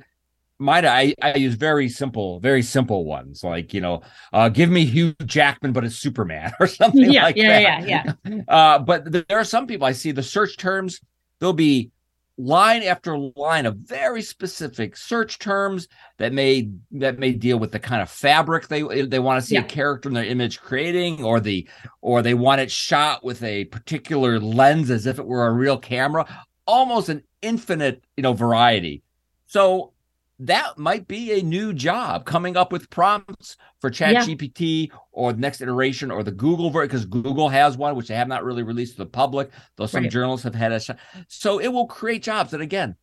might 0.59 0.85
I, 0.85 1.13
I 1.21 1.35
use 1.35 1.55
very 1.55 1.89
simple, 1.89 2.39
very 2.39 2.61
simple 2.61 3.05
ones 3.05 3.43
like 3.43 3.73
you 3.73 3.81
know, 3.81 4.01
uh, 4.31 4.49
give 4.49 4.69
me 4.69 4.85
Hugh 4.85 5.15
Jackman, 5.25 5.73
but 5.73 5.83
it's 5.83 5.95
Superman 5.95 6.53
or 6.59 6.67
something 6.67 7.11
yeah, 7.11 7.23
like 7.23 7.35
yeah, 7.35 7.79
that. 7.79 7.87
Yeah, 7.87 8.13
yeah, 8.25 8.41
uh, 8.47 8.79
but 8.79 9.11
there 9.11 9.39
are 9.39 9.43
some 9.43 9.67
people 9.67 9.87
I 9.87 9.91
see 9.91 10.11
the 10.11 10.23
search 10.23 10.57
terms. 10.57 10.99
There'll 11.39 11.53
be 11.53 11.91
line 12.37 12.83
after 12.83 13.17
line 13.17 13.65
of 13.65 13.77
very 13.77 14.21
specific 14.21 14.97
search 14.97 15.39
terms 15.39 15.87
that 16.17 16.33
may 16.33 16.69
that 16.91 17.17
may 17.17 17.31
deal 17.31 17.57
with 17.57 17.71
the 17.71 17.79
kind 17.79 18.01
of 18.01 18.09
fabric 18.09 18.67
they 18.67 18.81
they 19.05 19.19
want 19.19 19.41
to 19.41 19.47
see 19.47 19.55
yeah. 19.55 19.61
a 19.61 19.65
character 19.65 20.09
in 20.09 20.15
their 20.15 20.25
image 20.25 20.59
creating 20.59 21.23
or 21.23 21.39
the 21.39 21.65
or 22.01 22.21
they 22.21 22.33
want 22.33 22.59
it 22.59 22.69
shot 22.69 23.23
with 23.23 23.41
a 23.41 23.63
particular 23.65 24.37
lens 24.37 24.89
as 24.89 25.05
if 25.05 25.17
it 25.17 25.25
were 25.25 25.47
a 25.47 25.51
real 25.51 25.77
camera 25.77 26.25
almost 26.67 27.07
an 27.07 27.23
infinite 27.41 28.03
you 28.17 28.23
know 28.23 28.33
variety 28.33 29.01
so 29.47 29.93
that 30.39 30.77
might 30.77 31.07
be 31.07 31.39
a 31.39 31.41
new 31.41 31.71
job 31.73 32.25
coming 32.25 32.57
up 32.57 32.71
with 32.71 32.89
prompts 32.89 33.55
for 33.79 33.89
chat 33.89 34.13
yeah. 34.13 34.21
gpt 34.21 34.91
or 35.11 35.31
the 35.31 35.39
next 35.39 35.61
iteration 35.61 36.11
or 36.11 36.23
the 36.23 36.31
google 36.31 36.69
version 36.69 36.87
because 36.87 37.05
google 37.05 37.47
has 37.47 37.77
one 37.77 37.95
which 37.95 38.09
they 38.09 38.15
have 38.15 38.27
not 38.27 38.43
really 38.43 38.63
released 38.63 38.93
to 38.93 38.97
the 38.97 39.05
public 39.05 39.49
though 39.77 39.85
some 39.85 40.03
right. 40.03 40.11
journalists 40.11 40.43
have 40.43 40.55
had 40.55 40.71
a 40.71 40.79
shot 40.79 40.97
so 41.27 41.59
it 41.59 41.69
will 41.69 41.87
create 41.87 42.21
jobs. 42.23 42.53
And 42.53 42.61
again 42.61 42.95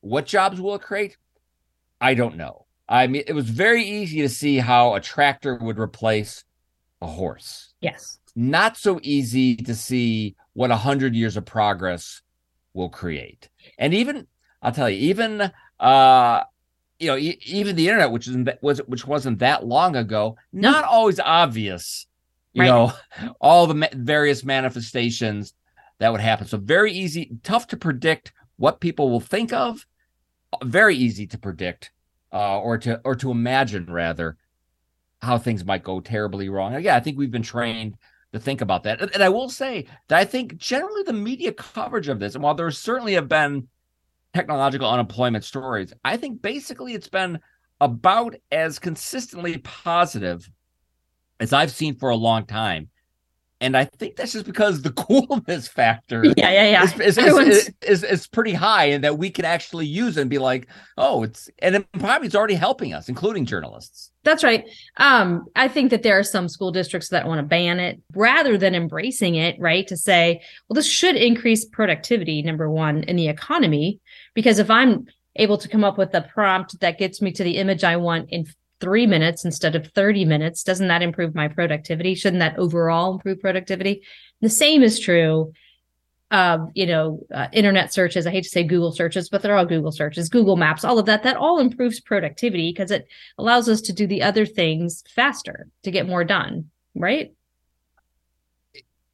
what 0.00 0.26
jobs 0.26 0.60
will 0.60 0.76
it 0.76 0.82
create? 0.82 1.16
I 2.00 2.14
don't 2.14 2.36
know. 2.36 2.66
I 2.88 3.08
mean 3.08 3.24
it 3.26 3.32
was 3.32 3.50
very 3.50 3.82
easy 3.82 4.22
to 4.22 4.28
see 4.28 4.58
how 4.58 4.94
a 4.94 5.00
tractor 5.00 5.56
would 5.56 5.78
replace 5.78 6.44
a 7.00 7.06
horse. 7.06 7.74
Yes. 7.80 8.18
Not 8.36 8.76
so 8.76 9.00
easy 9.02 9.56
to 9.56 9.74
see 9.74 10.36
what 10.52 10.70
a 10.70 10.76
hundred 10.76 11.16
years 11.16 11.36
of 11.36 11.44
progress 11.44 12.22
will 12.72 12.88
create. 12.88 13.48
And 13.78 13.94
even 13.94 14.28
i'll 14.62 14.72
tell 14.72 14.90
you 14.90 15.10
even 15.10 15.50
uh 15.80 16.42
you 16.98 17.06
know, 17.06 17.16
e- 17.16 17.38
even 17.44 17.76
the 17.76 17.88
internet, 17.88 18.10
which 18.10 18.28
isn't 18.28 18.44
that, 18.44 18.62
was 18.62 18.78
which 18.86 19.06
wasn't 19.06 19.38
that 19.38 19.66
long 19.66 19.96
ago, 19.96 20.36
not 20.52 20.84
always 20.84 21.20
obvious. 21.20 22.06
You 22.52 22.62
right. 22.62 22.68
know, 22.68 22.92
all 23.40 23.66
the 23.66 23.74
ma- 23.74 23.86
various 23.92 24.44
manifestations 24.44 25.54
that 25.98 26.10
would 26.10 26.20
happen. 26.20 26.46
So 26.46 26.58
very 26.58 26.92
easy, 26.92 27.30
tough 27.42 27.66
to 27.68 27.76
predict 27.76 28.32
what 28.56 28.80
people 28.80 29.10
will 29.10 29.20
think 29.20 29.52
of. 29.52 29.86
Very 30.64 30.96
easy 30.96 31.26
to 31.26 31.38
predict, 31.38 31.90
uh, 32.32 32.58
or 32.58 32.78
to 32.78 33.00
or 33.04 33.14
to 33.16 33.30
imagine 33.30 33.86
rather, 33.86 34.36
how 35.20 35.38
things 35.38 35.64
might 35.64 35.84
go 35.84 36.00
terribly 36.00 36.48
wrong. 36.48 36.74
And 36.74 36.84
yeah, 36.84 36.96
I 36.96 37.00
think 37.00 37.18
we've 37.18 37.30
been 37.30 37.42
trained 37.42 37.96
to 38.32 38.38
think 38.38 38.60
about 38.60 38.82
that. 38.84 39.00
And, 39.00 39.10
and 39.14 39.22
I 39.22 39.28
will 39.28 39.50
say 39.50 39.86
that 40.08 40.18
I 40.18 40.24
think 40.24 40.56
generally 40.56 41.02
the 41.02 41.12
media 41.12 41.52
coverage 41.52 42.08
of 42.08 42.18
this, 42.18 42.34
and 42.34 42.42
while 42.42 42.54
there 42.54 42.70
certainly 42.70 43.14
have 43.14 43.28
been 43.28 43.68
technological 44.38 44.88
unemployment 44.88 45.42
stories, 45.42 45.92
I 46.04 46.16
think 46.16 46.40
basically 46.40 46.94
it's 46.94 47.08
been 47.08 47.40
about 47.80 48.36
as 48.52 48.78
consistently 48.78 49.58
positive 49.58 50.48
as 51.40 51.52
I've 51.52 51.72
seen 51.72 51.96
for 51.96 52.10
a 52.10 52.16
long 52.16 52.46
time. 52.46 52.88
And 53.60 53.76
I 53.76 53.86
think 53.86 54.14
that's 54.14 54.32
just 54.32 54.46
because 54.46 54.82
the 54.82 54.92
coolness 54.92 55.66
factor 55.66 56.24
yeah, 56.24 56.32
yeah, 56.36 56.70
yeah. 56.70 56.84
Is, 56.84 57.18
is, 57.18 57.18
is, 57.18 57.70
is, 57.82 58.04
is 58.04 58.26
pretty 58.28 58.52
high 58.52 58.84
and 58.84 59.02
that 59.02 59.18
we 59.18 59.30
can 59.30 59.44
actually 59.44 59.86
use 59.86 60.16
it 60.16 60.20
and 60.20 60.30
be 60.30 60.38
like, 60.38 60.68
oh, 60.96 61.24
it's 61.24 61.50
and 61.58 61.74
it 61.74 61.92
probably 61.98 62.26
it's 62.26 62.36
already 62.36 62.54
helping 62.54 62.94
us, 62.94 63.08
including 63.08 63.44
journalists. 63.44 64.12
That's 64.22 64.44
right. 64.44 64.68
Um, 64.98 65.46
I 65.56 65.66
think 65.66 65.90
that 65.90 66.04
there 66.04 66.16
are 66.18 66.22
some 66.22 66.48
school 66.48 66.70
districts 66.70 67.08
that 67.08 67.26
want 67.26 67.40
to 67.40 67.42
ban 67.42 67.80
it 67.80 68.00
rather 68.14 68.56
than 68.56 68.76
embracing 68.76 69.34
it, 69.34 69.58
right? 69.58 69.86
To 69.88 69.96
say, 69.96 70.40
well, 70.68 70.74
this 70.74 70.86
should 70.86 71.16
increase 71.16 71.64
productivity, 71.64 72.42
number 72.42 72.70
one, 72.70 73.02
in 73.04 73.16
the 73.16 73.28
economy. 73.28 73.98
Because 74.34 74.58
if 74.58 74.70
I'm 74.70 75.06
able 75.36 75.58
to 75.58 75.68
come 75.68 75.84
up 75.84 75.98
with 75.98 76.14
a 76.14 76.22
prompt 76.22 76.80
that 76.80 76.98
gets 76.98 77.22
me 77.22 77.32
to 77.32 77.44
the 77.44 77.56
image 77.56 77.84
I 77.84 77.96
want 77.96 78.30
in 78.30 78.46
three 78.80 79.06
minutes 79.06 79.44
instead 79.44 79.74
of 79.74 79.88
30 79.88 80.24
minutes, 80.24 80.62
doesn't 80.62 80.88
that 80.88 81.02
improve 81.02 81.34
my 81.34 81.48
productivity? 81.48 82.14
Shouldn't 82.14 82.40
that 82.40 82.58
overall 82.58 83.14
improve 83.14 83.40
productivity? 83.40 84.02
The 84.40 84.48
same 84.48 84.82
is 84.82 84.98
true 85.00 85.52
you 86.74 86.86
know, 86.86 87.20
uh, 87.32 87.48
internet 87.52 87.92
searches. 87.92 88.26
I 88.26 88.30
hate 88.30 88.44
to 88.44 88.48
say 88.48 88.62
Google 88.62 88.92
searches, 88.92 89.28
but 89.28 89.42
they're 89.42 89.56
all 89.56 89.66
Google 89.66 89.92
searches, 89.92 90.28
Google 90.28 90.56
Maps, 90.56 90.84
all 90.84 90.98
of 90.98 91.06
that. 91.06 91.22
That 91.22 91.36
all 91.36 91.58
improves 91.58 92.00
productivity 92.00 92.70
because 92.70 92.90
it 92.90 93.08
allows 93.38 93.68
us 93.68 93.80
to 93.82 93.92
do 93.92 94.06
the 94.06 94.22
other 94.22 94.44
things 94.44 95.02
faster 95.14 95.68
to 95.82 95.90
get 95.90 96.06
more 96.06 96.24
done, 96.24 96.70
right? 96.94 97.32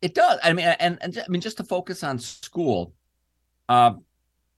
It 0.03 0.15
does. 0.15 0.39
I 0.43 0.53
mean, 0.53 0.67
and, 0.67 0.99
and 1.01 1.19
I 1.19 1.29
mean, 1.29 1.41
just 1.41 1.59
to 1.59 1.65
focus 1.65 2.03
on 2.03 2.19
school, 2.19 2.93
uh, 3.69 3.95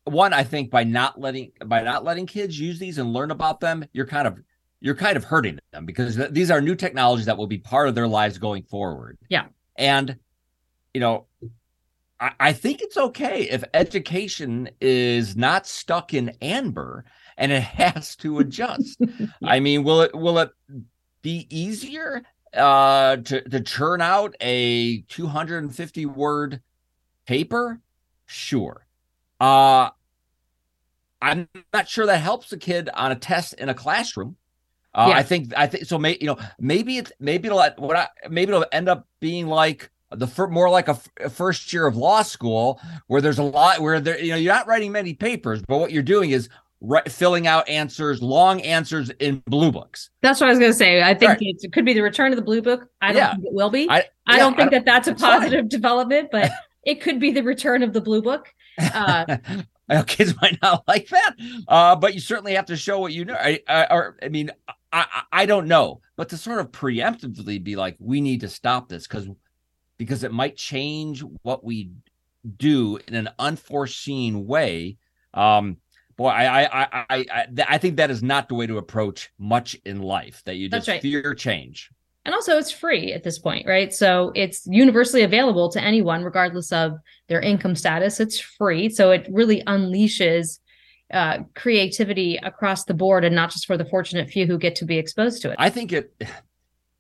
one 0.07 0.33
i 0.33 0.43
think 0.43 0.71
by 0.71 0.85
not 0.85 1.21
letting 1.21 1.53
by 1.67 1.83
not 1.83 2.05
letting 2.05 2.27
kids 2.27 2.59
use 2.59 2.79
these 2.79 2.99
and 2.99 3.13
learn 3.13 3.31
about 3.31 3.61
them 3.61 3.85
you're 3.93 4.07
kind 4.07 4.27
of 4.27 4.39
you're 4.81 4.95
kind 4.95 5.17
of 5.17 5.25
hurting 5.25 5.59
them 5.73 5.87
because 5.87 6.17
th- 6.17 6.31
these 6.31 6.51
are 6.51 6.61
new 6.61 6.75
technologies 6.75 7.27
that 7.27 7.37
will 7.37 7.47
be 7.47 7.59
part 7.59 7.89
of 7.89 7.95
their 7.95 8.09
lives 8.09 8.39
going 8.39 8.63
forward. 8.63 9.19
Yeah. 9.29 9.47
And 9.77 10.19
you 10.95 11.01
know 11.01 11.27
I, 12.21 12.33
I 12.39 12.53
think 12.53 12.83
it's 12.83 12.97
okay 12.97 13.43
if 13.51 13.65
education 13.75 14.71
is 14.81 15.37
not 15.37 15.67
stuck 15.67 16.15
in 16.15 16.37
amber 16.41 17.05
and 17.37 17.53
it 17.53 17.63
has 17.63 18.17
to 18.17 18.39
adjust. 18.39 19.01
I 19.43 19.61
mean 19.61 19.83
will 19.83 20.03
it 20.03 20.15
will 20.15 20.39
it 20.39 20.51
be 21.23 21.47
easier 21.51 22.23
uh 22.55 23.17
to 23.17 23.41
to 23.49 23.61
churn 23.61 24.01
out 24.01 24.35
a 24.41 25.01
250 25.03 26.07
word 26.07 26.61
paper? 27.27 27.81
Sure. 28.27 28.87
Uh 29.41 29.91
I'm 31.31 31.49
not 31.73 31.89
sure 31.89 32.07
that 32.07 32.19
helps 32.19 32.53
a 32.53 32.59
kid 32.59 32.89
on 32.95 33.13
a 33.13 33.17
test 33.17 33.55
in 33.55 33.69
a 33.69 33.75
classroom. 33.75 34.37
Uh, 34.95 35.09
yeah. 35.11 35.17
I 35.17 35.23
think 35.23 35.53
I 35.57 35.67
think 35.67 35.85
so. 35.85 35.99
May 35.99 36.17
you 36.21 36.27
know 36.27 36.39
maybe 36.59 36.97
it's 36.97 37.13
maybe 37.21 37.49
it'll 37.49 37.63
what 37.77 37.97
I, 37.97 38.09
maybe 38.31 38.53
it'll 38.53 38.65
end 38.73 38.89
up 38.89 39.07
being 39.21 39.47
like 39.47 39.91
the 40.11 40.27
fir- 40.27 40.49
more 40.49 40.71
like 40.71 40.89
a, 40.89 40.93
f- 40.93 41.09
a 41.21 41.31
first 41.31 41.73
year 41.73 41.87
of 41.87 41.97
law 41.97 42.23
school 42.23 42.81
where 43.09 43.21
there's 43.21 43.39
a 43.39 43.43
lot 43.43 43.81
where 43.81 44.01
there 44.01 44.19
you 44.19 44.31
know 44.31 44.37
you're 44.37 44.55
not 44.55 44.67
writing 44.67 44.93
many 44.93 45.13
papers, 45.13 45.61
but 45.67 45.79
what 45.79 45.93
you're 45.93 46.03
doing 46.03 46.31
is 46.31 46.49
right, 46.81 47.11
filling 47.11 47.47
out 47.47 47.69
answers, 47.69 48.23
long 48.23 48.61
answers 48.63 49.11
in 49.21 49.43
blue 49.47 49.71
books. 49.71 50.11
That's 50.23 50.41
what 50.41 50.49
I 50.49 50.51
was 50.51 50.59
going 50.59 50.73
to 50.73 50.77
say. 50.77 51.03
I 51.03 51.15
think 51.15 51.31
right. 51.31 51.39
it 51.41 51.73
could 51.73 51.85
be 51.85 51.93
the 51.93 52.03
return 52.03 52.33
of 52.33 52.37
the 52.37 52.45
blue 52.45 52.63
book. 52.63 52.89
I 53.01 53.09
don't 53.09 53.17
yeah. 53.17 53.33
think 53.33 53.47
it 53.47 53.53
will 53.53 53.71
be. 53.71 53.89
I, 53.91 53.99
I 54.27 54.37
yeah, 54.37 54.39
don't 54.39 54.57
think 54.57 54.69
I 54.69 54.77
don't, 54.77 54.85
that 54.85 55.05
that's 55.05 55.09
a 55.09 55.15
positive 55.15 55.63
fine. 55.63 55.69
development, 55.69 56.29
but 56.33 56.51
it 56.85 57.01
could 57.01 57.21
be 57.21 57.33
the 57.33 57.43
return 57.43 57.83
of 57.83 57.93
the 57.93 58.01
blue 58.01 58.23
book. 58.23 58.53
Uh, 58.79 59.37
kids 60.07 60.35
might 60.41 60.59
not 60.63 60.85
like 60.89 61.09
that, 61.09 61.35
uh, 61.69 61.97
but 61.97 62.15
you 62.15 62.21
certainly 62.21 62.55
have 62.55 62.67
to 62.67 62.77
show 62.77 62.99
what 62.99 63.13
you 63.13 63.25
know. 63.25 63.35
I, 63.35 63.61
I, 63.69 63.87
or 63.91 64.17
I 64.23 64.29
mean, 64.29 64.51
I, 64.93 65.23
I 65.33 65.47
don't 65.47 65.69
know, 65.69 66.01
but 66.17 66.29
to 66.31 66.37
sort 66.37 66.61
of 66.61 66.73
preemptively 66.73 67.63
be 67.63 67.77
like, 67.77 67.97
we 67.99 68.21
need 68.21 68.41
to 68.41 68.49
stop 68.49 68.89
this 68.89 69.07
because 69.07 69.29
because 69.99 70.25
it 70.25 70.33
might 70.33 70.57
change 70.57 71.23
what 71.43 71.65
we 71.65 71.91
do 72.57 72.99
in 73.09 73.15
an 73.15 73.29
unforeseen 73.39 74.47
way. 74.47 74.97
Um, 75.35 75.79
boy, 76.17 76.29
I, 76.29 76.65
I, 76.65 76.89
I, 76.93 77.07
I, 77.11 77.47
I 77.69 77.79
think 77.79 77.97
that 77.97 78.11
is 78.11 78.23
not 78.23 78.49
the 78.49 78.55
way 78.55 78.67
to 78.67 78.79
approach 78.79 79.31
much 79.39 79.75
in 79.85 80.01
life. 80.01 80.43
That 80.45 80.57
you 80.57 80.69
just 80.69 80.89
right. 80.89 81.03
fear 81.03 81.35
change. 81.35 81.91
And 82.27 82.35
also, 82.35 82.59
it's 82.59 82.73
free 82.73 83.13
at 83.13 83.23
this 83.23 83.39
point, 83.39 83.69
right? 83.69 83.95
So 83.95 84.33
it's 84.35 84.67
universally 84.67 85.23
available 85.23 85.71
to 85.71 85.81
anyone, 85.81 86.25
regardless 86.25 86.73
of 86.73 86.99
their 87.29 87.41
income 87.41 87.77
status. 87.77 88.19
It's 88.19 88.41
free, 88.41 88.89
so 88.89 89.13
it 89.13 89.29
really 89.31 89.63
unleashes 89.63 90.59
uh, 91.13 91.45
creativity 91.55 92.37
across 92.43 92.85
the 92.85 92.95
board, 92.95 93.25
and 93.25 93.33
not 93.33 93.53
just 93.53 93.65
for 93.65 93.77
the 93.77 93.85
fortunate 93.85 94.29
few 94.29 94.45
who 94.45 94.59
get 94.59 94.75
to 94.75 94.85
be 94.85 94.99
exposed 94.99 95.41
to 95.43 95.53
it. 95.53 95.57
I 95.61 95.71
think 95.71 95.93
it 95.93 96.13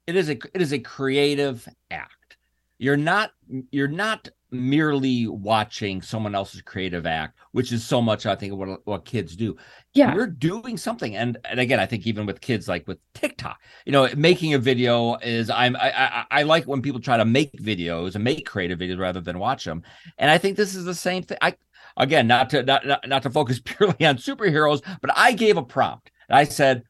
it 0.07 0.15
is 0.15 0.31
a 0.31 0.39
it 0.55 0.63
is 0.63 0.73
a 0.73 0.79
creative 0.79 1.69
act. 1.91 2.37
You're 2.79 2.97
not 2.97 3.33
you're 3.73 3.89
not 3.89 4.29
merely 4.61 5.27
watching 5.27 6.03
someone 6.03 6.35
else's 6.35 6.63
creative 6.63 7.07
act, 7.07 7.39
which 7.53 7.73
is 7.73 7.85
so 7.85 8.01
much 8.03 8.27
I 8.27 8.35
think 8.35 8.55
what 8.55 8.81
what 8.87 9.05
kids 9.05 9.37
do. 9.37 9.57
Yeah, 9.93 10.15
you're 10.15 10.27
doing 10.27 10.77
something, 10.77 11.17
and 11.17 11.39
and 11.45 11.61
again, 11.61 11.81
I 11.81 11.87
think 11.87 12.07
even 12.07 12.27
with 12.27 12.41
kids 12.41 12.69
like 12.69 12.87
with 12.87 12.99
TikTok, 13.15 13.61
you 13.85 13.93
know, 13.93 14.09
making 14.17 14.55
a 14.55 14.59
video 14.59 15.17
is 15.17 15.51
I'm 15.51 15.77
I 15.77 15.93
I, 15.93 16.25
I 16.31 16.43
like 16.43 16.67
when 16.67 16.83
people 16.83 17.01
try 17.01 17.17
to 17.17 17.25
make 17.25 17.53
videos 17.53 18.15
and 18.15 18.25
make 18.25 18.47
creative 18.47 18.79
videos 18.79 18.99
rather 18.99 19.21
than 19.21 19.39
watch 19.39 19.65
them, 19.65 19.83
and 20.19 20.31
I 20.31 20.39
think 20.39 20.57
this 20.57 20.75
is 20.75 20.85
the 20.85 20.95
same 20.95 21.23
thing. 21.23 21.39
I 21.41 21.57
again, 21.97 22.27
not 22.27 22.51
to 22.51 22.63
not 22.63 22.87
not, 22.87 23.09
not 23.09 23.23
to 23.23 23.31
focus 23.31 23.61
purely 23.65 24.05
on 24.07 24.17
superheroes, 24.17 24.83
but 25.01 25.11
I 25.17 25.33
gave 25.33 25.57
a 25.57 25.63
prompt. 25.63 26.11
I 26.29 26.45
said, 26.45 26.83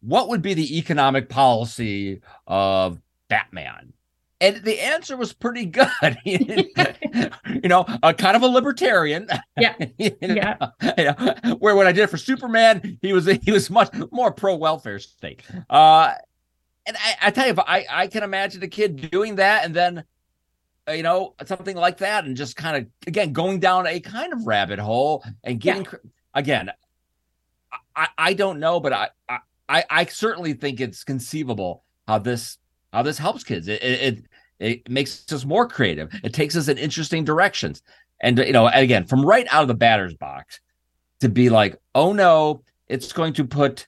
what 0.00 0.28
would 0.28 0.42
be 0.42 0.54
the 0.54 0.78
economic 0.78 1.28
policy 1.28 2.22
of 2.46 3.00
Batman? 3.28 3.92
And 4.40 4.56
the 4.64 4.80
answer 4.80 5.16
was 5.16 5.34
pretty 5.34 5.66
good. 5.66 5.88
you 6.24 7.68
know, 7.68 7.84
a 8.02 8.14
kind 8.14 8.36
of 8.36 8.42
a 8.42 8.46
libertarian. 8.46 9.28
Yeah. 9.58 9.74
you 9.98 10.16
know, 10.22 10.34
yeah. 10.34 10.56
You 10.96 11.04
know, 11.04 11.56
where 11.58 11.76
when 11.76 11.86
I 11.86 11.92
did 11.92 12.04
it 12.04 12.10
for 12.10 12.16
Superman, 12.16 12.98
he 13.02 13.12
was 13.12 13.26
he 13.26 13.52
was 13.52 13.68
much 13.68 13.90
more 14.10 14.32
pro 14.32 14.56
welfare 14.56 14.98
state. 14.98 15.42
Uh, 15.68 16.14
and 16.86 16.96
I, 16.96 17.28
I 17.28 17.30
tell 17.30 17.46
you, 17.46 17.54
I 17.58 17.86
I 17.90 18.06
can 18.06 18.22
imagine 18.22 18.62
a 18.62 18.68
kid 18.68 19.10
doing 19.10 19.36
that, 19.36 19.64
and 19.64 19.74
then 19.74 20.04
uh, 20.88 20.92
you 20.92 21.02
know 21.02 21.34
something 21.44 21.76
like 21.76 21.98
that, 21.98 22.24
and 22.24 22.36
just 22.36 22.56
kind 22.56 22.76
of 22.78 22.86
again 23.06 23.32
going 23.32 23.60
down 23.60 23.86
a 23.86 24.00
kind 24.00 24.32
of 24.32 24.46
rabbit 24.46 24.78
hole 24.78 25.22
and 25.44 25.60
getting 25.60 25.84
yeah. 25.84 25.98
again. 26.34 26.70
I 27.94 28.08
I 28.16 28.32
don't 28.32 28.58
know, 28.58 28.80
but 28.80 28.92
I 28.94 29.10
I 29.68 29.84
I 29.90 30.04
certainly 30.06 30.54
think 30.54 30.80
it's 30.80 31.04
conceivable 31.04 31.84
how 32.08 32.18
this 32.18 32.56
how 32.92 33.02
this 33.02 33.18
helps 33.18 33.44
kids. 33.44 33.68
It, 33.68 33.82
it, 33.82 34.24
it 34.58 34.90
makes 34.90 35.30
us 35.32 35.44
more 35.44 35.66
creative. 35.66 36.12
It 36.22 36.34
takes 36.34 36.56
us 36.56 36.68
in 36.68 36.78
interesting 36.78 37.24
directions. 37.24 37.82
And 38.20 38.38
you 38.38 38.52
know, 38.52 38.68
again, 38.68 39.06
from 39.06 39.24
right 39.24 39.46
out 39.50 39.62
of 39.62 39.68
the 39.68 39.74
batter's 39.74 40.14
box, 40.14 40.60
to 41.20 41.28
be 41.28 41.50
like, 41.50 41.76
oh 41.94 42.12
no, 42.12 42.62
it's 42.88 43.12
going 43.12 43.34
to 43.34 43.44
put, 43.44 43.86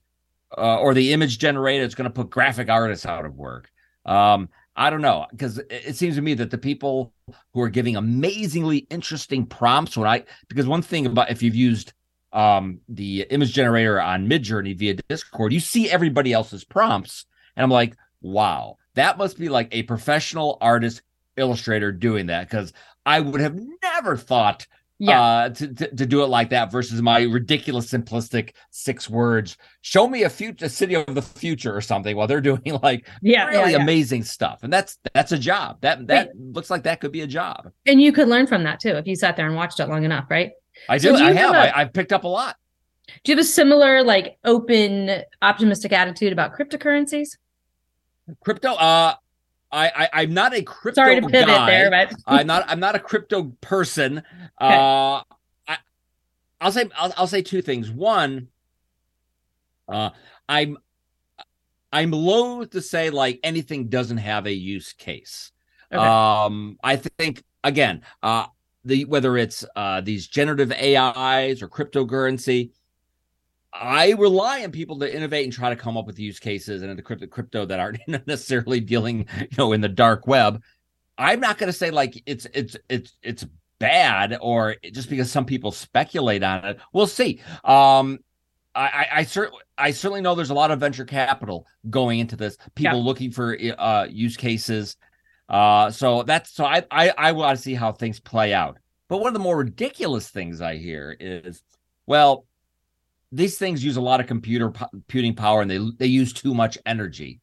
uh, 0.57 0.79
or 0.79 0.95
the 0.95 1.13
image 1.13 1.39
generator 1.39 1.85
is 1.85 1.95
going 1.95 2.09
to 2.09 2.15
put 2.15 2.31
graphic 2.31 2.69
artists 2.69 3.07
out 3.07 3.25
of 3.25 3.37
work. 3.37 3.71
Um, 4.05 4.49
I 4.75 4.89
don't 4.89 5.03
know 5.03 5.27
because 5.31 5.59
it 5.59 5.97
seems 5.97 6.17
to 6.17 6.23
me 6.23 6.35
that 6.35 6.51
the 6.51 6.59
people 6.59 7.13
who 7.53 7.61
are 7.61 7.69
giving 7.69 7.97
amazingly 7.97 8.87
interesting 8.91 9.45
prompts 9.45 9.97
when 9.97 10.09
I 10.09 10.25
because 10.49 10.67
one 10.67 10.81
thing 10.81 11.05
about 11.05 11.31
if 11.31 11.43
you've 11.43 11.55
used 11.55 11.93
um, 12.33 12.81
the 12.89 13.27
image 13.29 13.53
generator 13.53 14.01
on 14.01 14.29
Midjourney 14.29 14.75
via 14.75 14.95
Discord, 15.09 15.53
you 15.53 15.61
see 15.61 15.91
everybody 15.91 16.33
else's 16.33 16.65
prompts, 16.65 17.27
and 17.55 17.65
I'm 17.65 17.71
like, 17.71 17.97
wow, 18.23 18.79
that 18.95 19.19
must 19.19 19.39
be 19.39 19.49
like 19.49 19.69
a 19.73 19.83
professional 19.85 20.59
artist 20.61 21.03
illustrator 21.37 21.93
doing 21.93 22.27
that 22.27 22.49
because 22.49 22.73
I 23.07 23.21
would 23.21 23.41
have 23.41 23.59
never 23.83 24.17
thought 24.17 24.67
yeah. 24.99 25.21
Uh, 25.21 25.49
to, 25.49 25.75
to, 25.75 25.97
to 25.97 26.07
do 26.07 26.23
it 26.23 26.29
like 26.29 26.51
that 26.51 26.71
versus 26.71 27.03
my 27.03 27.23
ridiculous 27.23 27.91
simplistic 27.91 28.53
six 28.71 29.11
words. 29.11 29.57
Show 29.81 30.07
me 30.07 30.23
a 30.23 30.31
future 30.31 30.69
city 30.69 30.95
of 30.95 31.13
the 31.13 31.23
future 31.23 31.75
or 31.75 31.81
something 31.81 32.15
while 32.15 32.29
they're 32.29 32.41
doing 32.53 32.79
like 32.85 33.09
yeah, 33.21 33.47
really 33.49 33.73
yeah, 33.73 33.79
yeah. 33.79 33.83
amazing 33.83 34.23
stuff. 34.23 34.61
And 34.63 34.73
that's 34.73 34.99
that's 35.13 35.33
a 35.33 35.39
job. 35.39 35.79
That 35.81 36.07
that 36.07 36.29
right. 36.29 36.37
looks 36.37 36.71
like 36.71 36.85
that 36.85 37.01
could 37.01 37.11
be 37.11 37.23
a 37.23 37.27
job. 37.27 37.73
And 37.85 38.01
you 38.01 38.13
could 38.13 38.29
learn 38.29 38.47
from 38.47 38.63
that 38.63 38.79
too 38.79 38.91
if 38.91 39.09
you 39.09 39.17
sat 39.17 39.37
there 39.37 39.47
and 39.47 39.57
watched 39.57 39.81
it 39.81 39.89
long 39.89 40.05
enough, 40.05 40.27
right? 40.31 40.53
I 40.89 40.99
do. 40.99 41.09
So 41.09 41.17
do 41.17 41.25
I 41.25 41.33
have. 41.33 41.37
have 41.37 41.55
a, 41.55 41.77
I, 41.77 41.81
I've 41.81 41.93
picked 41.93 42.13
up 42.13 42.23
a 42.23 42.29
lot. 42.29 42.55
Do 43.25 43.33
you 43.33 43.37
have 43.37 43.45
a 43.45 43.49
similar 43.49 44.05
like 44.05 44.39
open 44.45 45.23
optimistic 45.43 45.93
attitude 45.93 46.33
about 46.33 46.57
cryptocurrencies? 46.57 47.39
Crypto. 48.45 48.75
Uh, 48.75 49.15
I, 49.73 50.09
I 50.13 50.23
am 50.23 50.35
not 50.35 50.55
a 50.55 50.63
crypto. 50.63 51.01
Sorry 51.01 51.21
to 51.21 51.27
pivot 51.27 51.47
guy. 51.47 51.67
there, 51.71 51.91
but 51.91 52.15
I'm 52.27 52.47
not 52.47 52.65
I'm 52.69 52.81
not 52.81 52.95
a 52.95 52.99
crypto 52.99 53.55
person. 53.61 54.19
Okay. 54.19 54.75
Uh, 54.75 55.23
I 55.67 55.79
I'll 56.61 56.73
say 56.73 56.89
I'll, 56.97 57.13
I'll 57.17 57.27
say 57.27 57.43
two 57.43 57.63
things. 57.63 57.91
One, 57.91 58.49
uh, 59.89 60.11
I'm 60.49 60.77
I'm 61.93 62.11
loath 62.11 62.71
to 62.71 62.83
say 62.83 63.11
like 63.11 63.41
anything 63.43 63.89
doesn't 63.89 64.19
have 64.19 64.47
a 64.47 64.53
use 64.53 64.93
case. 64.93 65.53
Okay. 65.91 66.03
Um, 66.03 66.79
I 66.83 66.97
think 66.97 67.43
again, 67.65 68.03
uh, 68.23 68.47
the 68.85 69.07
whether 69.07 69.39
it's 69.39 69.65
uh 69.75 70.03
these 70.03 70.27
generative 70.27 70.71
AIs 70.73 71.63
or 71.63 71.69
cryptocurrency, 71.69 72.73
I 73.73 74.11
rely 74.13 74.65
on 74.65 74.71
people 74.71 74.99
to 74.99 75.15
innovate 75.17 75.45
and 75.45 75.53
try 75.53 75.71
to 75.71 75.77
come 75.77 75.97
up 75.97 76.07
with 76.07 76.19
use 76.19 76.39
cases 76.39 76.83
and 76.83 76.97
the 76.97 77.03
crypto 77.03 77.27
crypto 77.27 77.65
that 77.65 77.81
aren't 77.81 78.01
necessarily 78.27 78.81
dealing, 78.81 79.27
you 79.41 79.49
know, 79.57 79.73
in 79.73 79.81
the 79.81 79.89
dark 79.89 80.27
web. 80.27 80.63
I'm 81.19 81.41
not 81.41 81.59
going 81.59 81.69
to 81.69 81.73
say 81.73 81.91
like 81.91 82.23
it's 82.27 82.47
it's 82.53 82.77
it's 82.89 83.17
it's 83.23 83.47
bad 83.79 84.39
or 84.41 84.77
just 84.93 85.09
because 85.09 85.31
some 85.31 85.45
people 85.45 85.73
speculate 85.73 86.43
on 86.43 86.65
it. 86.65 86.79
We'll 86.93 87.07
see. 87.07 87.41
Um, 87.65 88.19
I, 88.75 88.83
I, 88.83 89.07
I 89.13 89.23
certainly 89.25 89.61
I 89.77 89.91
certainly 89.91 90.21
know 90.21 90.35
there's 90.35 90.51
a 90.51 90.55
lot 90.55 90.71
of 90.71 90.81
venture 90.81 91.05
capital 91.05 91.67
going 91.89 92.19
into 92.19 92.37
this. 92.37 92.57
People 92.75 92.99
yeah. 92.99 93.05
looking 93.05 93.31
for 93.31 93.57
uh, 93.79 94.07
use 94.11 94.37
cases. 94.37 94.97
Uh, 95.49 95.91
so 95.91 96.23
that's 96.23 96.53
so 96.53 96.65
I 96.65 96.85
I, 96.91 97.13
I 97.17 97.33
want 97.33 97.57
to 97.57 97.63
see 97.63 97.75
how 97.75 97.93
things 97.93 98.21
play 98.21 98.55
out. 98.55 98.79
But 99.09 99.19
one 99.19 99.29
of 99.29 99.35
the 99.35 99.41
more 99.41 99.59
ridiculous 99.59 100.31
things 100.31 100.63
I 100.63 100.77
hear 100.77 101.15
is, 101.19 101.63
well, 102.07 102.47
these 103.33 103.57
things 103.59 103.83
use 103.83 103.97
a 103.97 104.01
lot 104.01 104.21
of 104.21 104.27
computer 104.27 104.71
computing 104.71 105.35
power 105.35 105.63
and 105.63 105.71
they 105.71 105.81
they 105.99 106.07
use 106.07 106.33
too 106.33 106.55
much 106.55 106.79
energy. 106.87 107.41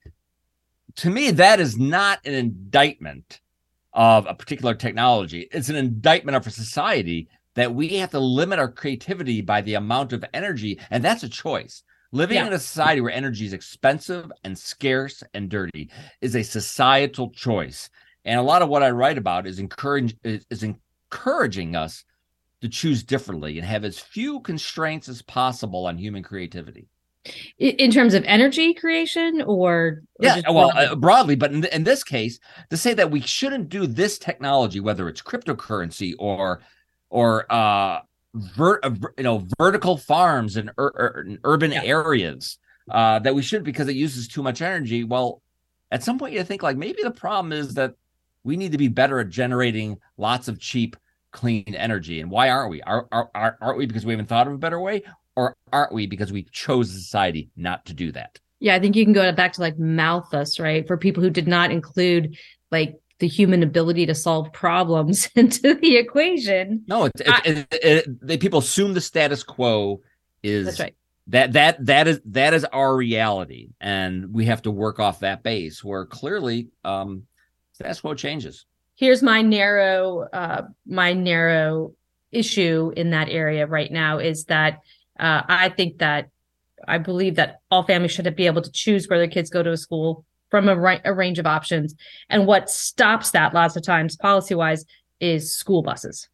To 0.98 1.10
me, 1.10 1.32
that 1.32 1.60
is 1.60 1.78
not 1.78 2.20
an 2.26 2.34
indictment 2.34 3.42
of 3.94 4.28
a 4.28 4.36
particular 4.36 4.76
technology. 4.76 5.48
It's 5.52 5.70
an 5.70 5.76
indictment 5.76 6.36
of 6.36 6.46
a 6.46 6.52
society 6.52 7.28
that 7.56 7.74
we 7.74 7.90
have 7.98 8.12
to 8.12 8.20
limit 8.20 8.60
our 8.60 8.72
creativity 8.72 9.42
by 9.42 9.62
the 9.62 9.74
amount 9.74 10.14
of 10.14 10.24
energy, 10.34 10.80
and 10.92 11.04
that's 11.04 11.24
a 11.24 11.30
choice. 11.30 11.84
Living 12.12 12.38
yeah. 12.38 12.48
in 12.48 12.54
a 12.54 12.60
society 12.60 13.02
where 13.02 13.12
energy 13.12 13.46
is 13.46 13.54
expensive 13.54 14.32
and 14.44 14.58
scarce 14.58 15.24
and 15.34 15.50
dirty 15.50 15.90
is 16.22 16.36
a 16.36 16.44
societal 16.44 17.30
choice. 17.32 17.90
And 18.26 18.40
a 18.40 18.44
lot 18.44 18.62
of 18.62 18.70
what 18.70 18.84
I 18.84 18.90
write 18.90 19.18
about 19.18 19.46
is 19.46 19.60
encourage 19.60 20.16
is, 20.24 20.46
is 20.50 20.64
encouraging 20.64 21.76
us 21.76 22.04
to 22.62 22.70
choose 22.70 23.04
differently 23.04 23.58
and 23.58 23.68
have 23.68 23.86
as 23.86 24.00
few 24.00 24.40
constraints 24.42 25.08
as 25.08 25.22
possible 25.22 25.86
on 25.86 25.98
human 25.98 26.24
creativity 26.24 26.88
in 27.58 27.92
terms 27.92 28.14
of 28.14 28.24
energy 28.24 28.74
creation 28.74 29.42
or, 29.42 29.46
or 29.46 30.02
yeah 30.22 30.42
well 30.50 30.72
broadly? 30.72 30.86
Uh, 30.86 30.96
broadly 30.96 31.36
but 31.36 31.52
in, 31.52 31.66
in, 31.66 31.84
this 31.84 32.04
case 32.04 32.40
to 32.70 32.78
say 32.78 32.94
that 32.94 33.12
we 33.12 33.20
shouldn't 33.20 33.70
do 33.70 33.86
this 33.86 34.18
technology 34.18 34.80
whether 34.80 35.10
it's 35.10 35.22
cryptocurrency 35.22 36.14
or 36.18 36.62
or 37.10 37.52
uh, 37.52 38.00
ver, 38.34 38.80
uh 38.84 38.92
you 39.18 39.24
know 39.24 39.46
vertical 39.58 39.98
farms 39.98 40.56
in, 40.56 40.72
ur- 40.78 41.26
in 41.28 41.38
urban 41.44 41.72
yeah. 41.72 41.84
areas 41.84 42.58
uh, 42.90 43.20
that 43.20 43.36
we 43.36 43.42
should 43.42 43.64
because 43.64 43.88
it 43.88 43.96
uses 43.96 44.28
too 44.28 44.42
much 44.42 44.62
energy 44.62 45.04
well 45.04 45.42
at 45.92 46.04
some 46.04 46.18
point 46.18 46.34
you 46.34 46.44
think 46.44 46.64
like 46.64 46.78
maybe 46.78 47.04
the 47.04 47.12
problem 47.12 47.52
is 47.52 47.74
that 47.74 47.94
we 48.44 48.56
need 48.56 48.72
to 48.72 48.78
be 48.78 48.88
better 48.88 49.20
at 49.20 49.30
generating 49.30 49.98
lots 50.18 50.48
of 50.48 50.60
cheap 50.60 50.96
clean 51.32 51.76
energy. 51.76 52.22
And 52.22 52.32
why 52.32 52.50
aren't 52.50 52.70
we? 52.70 52.82
Are, 52.84 53.08
are, 53.12 53.30
are, 53.36 53.58
aren't 53.62 53.78
we 53.78 53.86
because 53.86 54.06
we 54.06 54.14
haven't 54.14 54.28
thought 54.28 54.48
of 54.48 54.54
a 54.54 54.58
better 54.58 54.80
way? 54.80 55.04
Or 55.36 55.56
aren't 55.72 55.94
we 55.94 56.06
because 56.06 56.32
we 56.32 56.44
chose 56.52 56.92
society 56.92 57.50
not 57.56 57.86
to 57.86 57.94
do 57.94 58.12
that? 58.12 58.40
Yeah, 58.60 58.76
I 58.76 58.80
think 58.80 58.96
you 58.96 59.06
can 59.06 59.14
go 59.14 59.32
back 59.32 59.54
to 59.54 59.62
like 59.62 59.80
Malthus, 59.80 60.60
right? 60.60 60.86
For 60.86 60.98
people 60.98 61.24
who 61.24 61.30
did 61.30 61.48
not 61.48 61.72
include 61.72 62.38
like 62.72 63.00
the 63.20 63.28
human 63.28 63.64
ability 63.64 64.06
to 64.06 64.16
solve 64.16 64.52
problems 64.52 65.30
into 65.36 65.76
the 65.76 65.98
equation. 65.98 66.84
No, 66.88 67.06
it's, 67.06 67.22
I, 67.26 67.42
it, 67.46 67.68
it, 67.72 68.28
they 68.28 68.38
people 68.38 68.60
assume 68.60 68.94
the 68.94 69.02
status 69.02 69.44
quo 69.44 70.02
is 70.44 70.66
that's 70.66 70.80
right. 70.80 70.96
That 71.28 71.54
that 71.54 71.86
that 71.86 72.08
is 72.08 72.22
that 72.26 72.54
is 72.54 72.66
our 72.66 72.96
reality, 72.96 73.70
and 73.80 74.34
we 74.34 74.46
have 74.46 74.64
to 74.64 74.72
work 74.72 75.00
off 75.00 75.20
that 75.20 75.44
base. 75.44 75.84
Where 75.84 76.06
clearly, 76.06 76.70
um, 76.84 77.28
status 77.74 78.02
quo 78.02 78.16
changes. 78.16 78.66
Here's 79.00 79.24
my 79.24 79.42
narrow, 79.42 80.28
uh, 80.34 80.64
my 80.86 81.14
narrow 81.14 81.94
issue 82.34 82.92
in 82.98 83.12
that 83.12 83.30
area 83.30 83.66
right 83.66 83.90
now 83.90 84.20
is 84.20 84.44
that 84.46 84.82
uh, 85.18 85.44
I 85.48 85.70
think 85.70 86.00
that 86.00 86.28
I 86.86 86.98
believe 86.98 87.36
that 87.36 87.62
all 87.72 87.84
families 87.84 88.12
should 88.12 88.36
be 88.36 88.46
able 88.46 88.62
to 88.62 88.72
choose 88.74 89.08
where 89.08 89.18
their 89.18 89.30
kids 89.30 89.50
go 89.50 89.64
to 89.64 89.72
a 89.72 89.78
school 89.78 90.26
from 90.52 90.68
a, 90.68 90.76
ra- 90.76 91.00
a 91.06 91.14
range 91.14 91.40
of 91.40 91.48
options. 91.48 91.96
And 92.30 92.46
what 92.46 92.70
stops 92.70 93.32
that 93.32 93.54
lots 93.54 93.78
of 93.78 93.84
times, 93.84 94.18
policy 94.18 94.54
wise, 94.54 94.84
is 95.22 95.56
school 95.56 95.82
buses. 95.82 96.28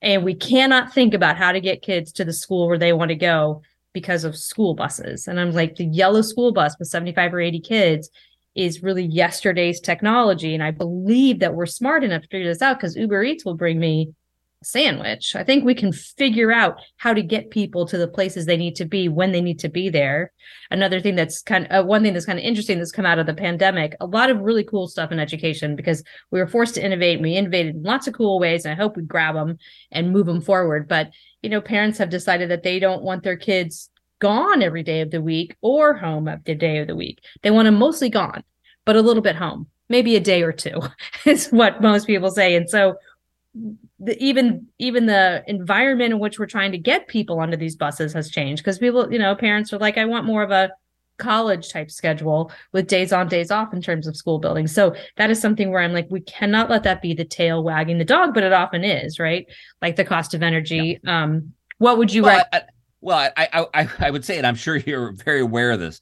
And 0.00 0.22
we 0.22 0.36
cannot 0.36 0.94
think 0.94 1.12
about 1.12 1.38
how 1.38 1.50
to 1.50 1.60
get 1.60 1.82
kids 1.82 2.12
to 2.12 2.24
the 2.24 2.32
school 2.32 2.68
where 2.68 2.78
they 2.78 2.92
want 2.92 3.08
to 3.08 3.16
go 3.16 3.62
because 3.92 4.22
of 4.22 4.36
school 4.36 4.74
buses. 4.74 5.26
And 5.26 5.40
I'm 5.40 5.50
like, 5.50 5.74
the 5.74 5.86
yellow 5.86 6.22
school 6.22 6.52
bus 6.52 6.76
with 6.78 6.86
75 6.86 7.34
or 7.34 7.40
80 7.40 7.58
kids 7.58 8.10
is 8.54 8.82
really 8.82 9.04
yesterday's 9.04 9.80
technology. 9.80 10.54
And 10.54 10.62
I 10.62 10.70
believe 10.70 11.40
that 11.40 11.54
we're 11.54 11.66
smart 11.66 12.04
enough 12.04 12.22
to 12.22 12.28
figure 12.28 12.48
this 12.48 12.62
out 12.62 12.78
because 12.78 12.96
Uber 12.96 13.22
Eats 13.22 13.44
will 13.44 13.56
bring 13.56 13.78
me 13.78 14.12
a 14.60 14.64
sandwich. 14.64 15.36
I 15.36 15.44
think 15.44 15.64
we 15.64 15.74
can 15.74 15.92
figure 15.92 16.50
out 16.50 16.78
how 16.96 17.14
to 17.14 17.22
get 17.22 17.50
people 17.50 17.86
to 17.86 17.96
the 17.96 18.08
places 18.08 18.46
they 18.46 18.56
need 18.56 18.74
to 18.76 18.84
be 18.84 19.08
when 19.08 19.30
they 19.30 19.40
need 19.40 19.60
to 19.60 19.68
be 19.68 19.88
there. 19.88 20.32
Another 20.70 21.00
thing 21.00 21.14
that's 21.14 21.42
kind 21.42 21.66
of 21.66 21.84
uh, 21.84 21.86
one 21.86 22.02
thing 22.02 22.12
that's 22.12 22.26
kind 22.26 22.38
of 22.38 22.44
interesting 22.44 22.78
that's 22.78 22.90
come 22.90 23.06
out 23.06 23.20
of 23.20 23.26
the 23.26 23.34
pandemic, 23.34 23.94
a 24.00 24.06
lot 24.06 24.30
of 24.30 24.40
really 24.40 24.64
cool 24.64 24.88
stuff 24.88 25.12
in 25.12 25.20
education 25.20 25.76
because 25.76 26.02
we 26.32 26.40
were 26.40 26.48
forced 26.48 26.74
to 26.74 26.84
innovate 26.84 27.14
and 27.14 27.22
we 27.22 27.36
innovated 27.36 27.76
in 27.76 27.82
lots 27.82 28.08
of 28.08 28.14
cool 28.14 28.40
ways. 28.40 28.64
And 28.64 28.72
I 28.72 28.76
hope 28.76 28.96
we 28.96 29.04
grab 29.04 29.34
them 29.34 29.58
and 29.92 30.12
move 30.12 30.26
them 30.26 30.40
forward. 30.40 30.88
But, 30.88 31.10
you 31.42 31.50
know, 31.50 31.60
parents 31.60 31.98
have 31.98 32.10
decided 32.10 32.50
that 32.50 32.64
they 32.64 32.80
don't 32.80 33.02
want 33.04 33.22
their 33.22 33.36
kids 33.36 33.90
gone 34.18 34.62
every 34.62 34.82
day 34.82 35.00
of 35.00 35.10
the 35.10 35.22
week 35.22 35.56
or 35.60 35.94
home 35.94 36.28
every 36.28 36.54
day 36.54 36.78
of 36.78 36.86
the 36.86 36.96
week. 36.96 37.20
They 37.42 37.50
want 37.50 37.66
them 37.66 37.76
mostly 37.76 38.08
gone, 38.08 38.44
but 38.84 38.96
a 38.96 39.02
little 39.02 39.22
bit 39.22 39.36
home 39.36 39.68
maybe 39.88 40.16
a 40.16 40.20
day 40.20 40.42
or 40.42 40.52
two 40.52 40.80
is 41.26 41.48
what 41.48 41.80
most 41.80 42.06
people 42.06 42.30
say 42.30 42.54
and 42.54 42.68
so 42.68 42.96
the, 44.00 44.22
even 44.22 44.66
even 44.78 45.06
the 45.06 45.42
environment 45.46 46.12
in 46.12 46.18
which 46.18 46.38
we're 46.38 46.46
trying 46.46 46.72
to 46.72 46.78
get 46.78 47.08
people 47.08 47.40
onto 47.40 47.56
these 47.56 47.76
buses 47.76 48.12
has 48.12 48.30
changed 48.30 48.62
because 48.62 48.78
people 48.78 49.12
you 49.12 49.18
know 49.18 49.34
parents 49.34 49.72
are 49.72 49.78
like 49.78 49.98
i 49.98 50.04
want 50.04 50.26
more 50.26 50.42
of 50.42 50.50
a 50.50 50.70
college 51.16 51.70
type 51.70 51.90
schedule 51.90 52.52
with 52.70 52.86
days 52.86 53.12
on 53.12 53.26
days 53.26 53.50
off 53.50 53.74
in 53.74 53.82
terms 53.82 54.06
of 54.06 54.16
school 54.16 54.38
buildings 54.38 54.72
so 54.72 54.94
that 55.16 55.30
is 55.30 55.40
something 55.40 55.70
where 55.70 55.82
i'm 55.82 55.92
like 55.92 56.06
we 56.10 56.20
cannot 56.20 56.70
let 56.70 56.84
that 56.84 57.02
be 57.02 57.12
the 57.12 57.24
tail 57.24 57.64
wagging 57.64 57.98
the 57.98 58.04
dog 58.04 58.32
but 58.32 58.44
it 58.44 58.52
often 58.52 58.84
is 58.84 59.18
right 59.18 59.46
like 59.82 59.96
the 59.96 60.04
cost 60.04 60.32
of 60.32 60.44
energy 60.44 61.00
yeah. 61.02 61.24
um 61.24 61.52
what 61.78 61.98
would 61.98 62.12
you 62.12 62.22
well, 62.22 62.44
I, 62.52 62.62
well 63.00 63.30
I, 63.36 63.66
I 63.74 63.88
i 63.98 64.10
would 64.10 64.24
say 64.24 64.38
and 64.38 64.46
i'm 64.46 64.56
sure 64.56 64.76
you're 64.76 65.12
very 65.12 65.40
aware 65.40 65.70
of 65.70 65.80
this 65.80 66.00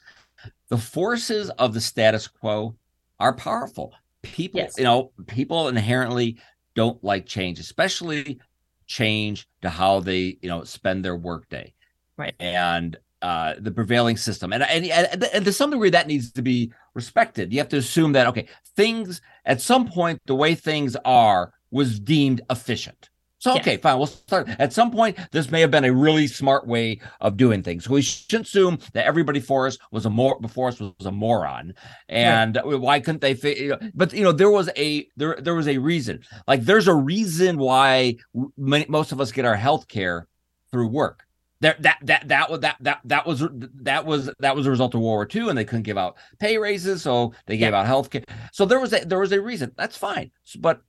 the 0.69 0.79
forces 0.79 1.51
of 1.51 1.75
the 1.75 1.81
status 1.81 2.29
quo 2.29 2.77
are 3.19 3.33
powerful 3.33 3.95
people 4.23 4.61
yes. 4.61 4.75
you 4.79 4.85
know 4.85 5.13
people 5.27 5.69
inherently 5.69 6.39
don't 6.77 7.03
like 7.03 7.27
change, 7.27 7.59
especially 7.59 8.39
change 8.87 9.49
to 9.63 9.69
how 9.69 9.99
they, 9.99 10.39
you 10.43 10.49
know, 10.49 10.63
spend 10.63 11.05
their 11.05 11.17
workday. 11.17 11.75
Right. 12.17 12.35
And 12.39 12.97
uh, 13.23 13.55
the 13.59 13.73
prevailing 13.73 14.17
system. 14.17 14.53
And, 14.53 14.63
and, 14.63 14.87
and, 14.87 15.25
and 15.25 15.45
to 15.45 15.53
some 15.53 15.71
degree, 15.71 15.91
that 15.91 16.07
needs 16.07 16.31
to 16.33 16.43
be 16.43 16.73
respected. 16.95 17.53
You 17.53 17.59
have 17.59 17.71
to 17.71 17.79
assume 17.79 18.13
that, 18.13 18.29
okay, 18.29 18.47
things 18.77 19.21
at 19.45 19.61
some 19.61 19.89
point, 19.89 20.21
the 20.27 20.37
way 20.37 20.55
things 20.55 20.97
are 21.05 21.53
was 21.73 21.99
deemed 21.99 22.43
efficient. 22.51 23.11
So 23.39 23.55
okay, 23.57 23.73
yes. 23.73 23.81
fine. 23.81 23.99
We'll 23.99 24.07
start. 24.07 24.49
At 24.59 24.73
some 24.73 24.91
point, 24.91 25.19
this 25.31 25.51
may 25.51 25.61
have 25.61 25.71
been 25.71 25.85
a 25.85 25.93
really 25.93 26.27
smart 26.27 26.67
way 26.67 27.01
of 27.21 27.37
doing 27.37 27.63
things. 27.63 27.89
We 27.89 28.01
shouldn't 28.01 28.47
assume 28.47 28.79
that 28.95 29.07
everybody 29.07 29.41
for 29.41 29.67
us 29.67 29.77
was 29.91 30.07
a 30.07 30.11
more 30.11 30.41
before 30.41 30.69
us 30.69 30.81
was 30.81 30.95
a 31.05 31.13
moron, 31.13 31.75
and 32.09 32.57
right. 32.57 32.81
why 32.81 33.01
couldn't 33.01 33.21
they? 33.21 33.35
You 33.57 33.69
know, 33.71 33.79
but 33.95 34.13
you 34.15 34.25
know, 34.25 34.33
there 34.33 34.51
was 34.51 34.71
a 34.77 35.07
there 35.17 35.37
there 35.41 35.55
was 35.55 35.69
a 35.69 35.77
reason. 35.77 36.21
Like 36.49 36.63
there's 36.63 36.89
a 36.89 36.95
reason 36.95 37.59
why 37.59 38.17
many, 38.57 38.87
most 38.89 39.13
of 39.13 39.21
us 39.21 39.33
get 39.33 39.45
our 39.45 39.57
health 39.57 39.87
care 39.87 40.27
through 40.71 40.89
work. 40.89 41.27
There, 41.61 41.77
that 41.81 41.99
that 42.03 42.29
that 42.29 42.51
was 42.51 42.61
that 42.61 42.77
that 42.81 43.01
that 43.05 43.27
was 43.27 43.47
that 43.83 44.07
was 44.07 44.31
that 44.41 44.57
was 44.57 44.67
a 44.67 44.71
result 44.71 44.95
of 44.95 45.01
World 45.01 45.13
War 45.13 45.29
II, 45.35 45.51
and 45.51 45.59
they 45.59 45.65
couldn't 45.65 45.85
give 45.85 45.99
out 45.99 46.17
pay 46.39 46.57
raises, 46.57 47.03
so 47.03 47.33
they 47.47 47.59
gave 47.59 47.73
yeah. 47.73 47.81
out 47.81 47.87
health 47.87 48.11
care. 48.11 48.25
So 48.53 48.65
there 48.65 48.81
was 48.81 48.95
a 48.95 49.05
there 49.05 49.19
was 49.19 49.33
a 49.33 49.41
reason. 49.41 49.73
That's 49.77 49.97
fine, 49.97 50.31
but 50.59 50.81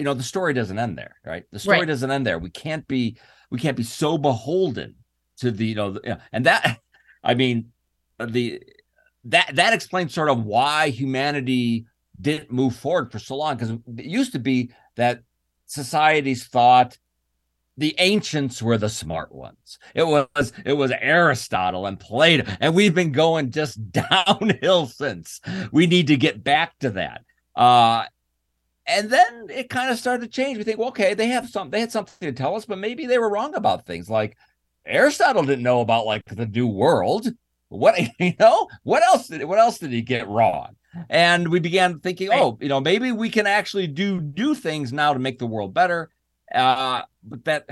you 0.00 0.04
know 0.04 0.14
the 0.14 0.22
story 0.22 0.54
doesn't 0.54 0.78
end 0.78 0.98
there 0.98 1.16
right? 1.24 1.44
The 1.52 1.58
story 1.58 1.80
right. 1.80 1.86
doesn't 1.86 2.10
end 2.10 2.26
there. 2.26 2.38
We 2.38 2.50
can't 2.50 2.88
be 2.88 3.18
we 3.50 3.58
can't 3.58 3.76
be 3.76 3.82
so 3.82 4.18
beholden 4.18 4.94
to 5.38 5.50
the 5.50 5.66
you 5.66 5.74
know, 5.74 5.92
the, 5.92 6.00
you 6.02 6.10
know 6.10 6.18
and 6.32 6.46
that 6.46 6.80
i 7.24 7.34
mean 7.34 7.72
the 8.18 8.62
that 9.24 9.54
that 9.54 9.72
explains 9.72 10.14
sort 10.14 10.30
of 10.30 10.44
why 10.44 10.88
humanity 10.88 11.86
didn't 12.20 12.50
move 12.50 12.76
forward 12.76 13.12
for 13.12 13.18
so 13.18 13.36
long 13.36 13.56
because 13.56 13.70
it 13.70 14.04
used 14.04 14.32
to 14.32 14.38
be 14.38 14.72
that 14.96 15.22
societies 15.66 16.46
thought 16.46 16.98
the 17.76 17.94
ancients 17.98 18.60
were 18.60 18.76
the 18.76 18.90
smart 18.90 19.34
ones. 19.34 19.78
It 19.94 20.06
was 20.06 20.52
it 20.66 20.74
was 20.74 20.92
aristotle 21.00 21.86
and 21.86 21.98
plato 21.98 22.44
and 22.60 22.74
we've 22.74 22.94
been 22.94 23.12
going 23.12 23.50
just 23.50 23.78
downhill 23.92 24.86
since. 24.86 25.40
We 25.72 25.86
need 25.86 26.08
to 26.08 26.16
get 26.16 26.44
back 26.44 26.78
to 26.80 26.90
that. 26.90 27.22
Uh 27.54 28.04
and 28.90 29.10
then 29.10 29.46
it 29.48 29.70
kind 29.70 29.90
of 29.90 29.98
started 29.98 30.22
to 30.22 30.28
change. 30.28 30.58
We 30.58 30.64
think, 30.64 30.78
well, 30.78 30.88
okay, 30.88 31.14
they 31.14 31.28
have 31.28 31.48
some, 31.48 31.70
they 31.70 31.80
had 31.80 31.92
something 31.92 32.28
to 32.28 32.32
tell 32.32 32.56
us, 32.56 32.66
but 32.66 32.78
maybe 32.78 33.06
they 33.06 33.18
were 33.18 33.30
wrong 33.30 33.54
about 33.54 33.86
things. 33.86 34.10
Like 34.10 34.36
Aristotle 34.84 35.44
didn't 35.44 35.62
know 35.62 35.80
about 35.80 36.06
like 36.06 36.24
the 36.24 36.46
new 36.46 36.66
world. 36.66 37.28
What 37.68 37.98
you 38.18 38.34
know? 38.38 38.68
What 38.82 39.02
else 39.02 39.28
did 39.28 39.44
what 39.44 39.58
else 39.58 39.78
did 39.78 39.92
he 39.92 40.02
get 40.02 40.28
wrong? 40.28 40.76
And 41.08 41.48
we 41.48 41.60
began 41.60 42.00
thinking, 42.00 42.30
oh, 42.32 42.58
you 42.60 42.68
know, 42.68 42.80
maybe 42.80 43.12
we 43.12 43.30
can 43.30 43.46
actually 43.46 43.86
do 43.86 44.20
do 44.20 44.54
things 44.54 44.92
now 44.92 45.12
to 45.12 45.18
make 45.18 45.38
the 45.38 45.46
world 45.46 45.72
better. 45.72 46.10
Uh, 46.52 47.02
but 47.22 47.44
that, 47.44 47.66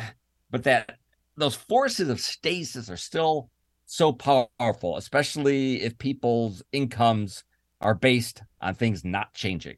but 0.51 0.63
that 0.65 0.99
those 1.37 1.57
forces 1.57 2.09
of 2.09 2.21
stasis 2.21 2.89
are 2.89 2.97
still 2.97 3.51
so 3.87 4.13
powerful, 4.13 4.97
especially 4.97 5.83
if 5.83 5.99
people's 5.99 6.63
incomes 6.73 7.43
are 7.81 7.95
based 7.95 8.43
on 8.61 8.75
things 8.75 9.05
not 9.05 9.35
changing. 9.35 9.77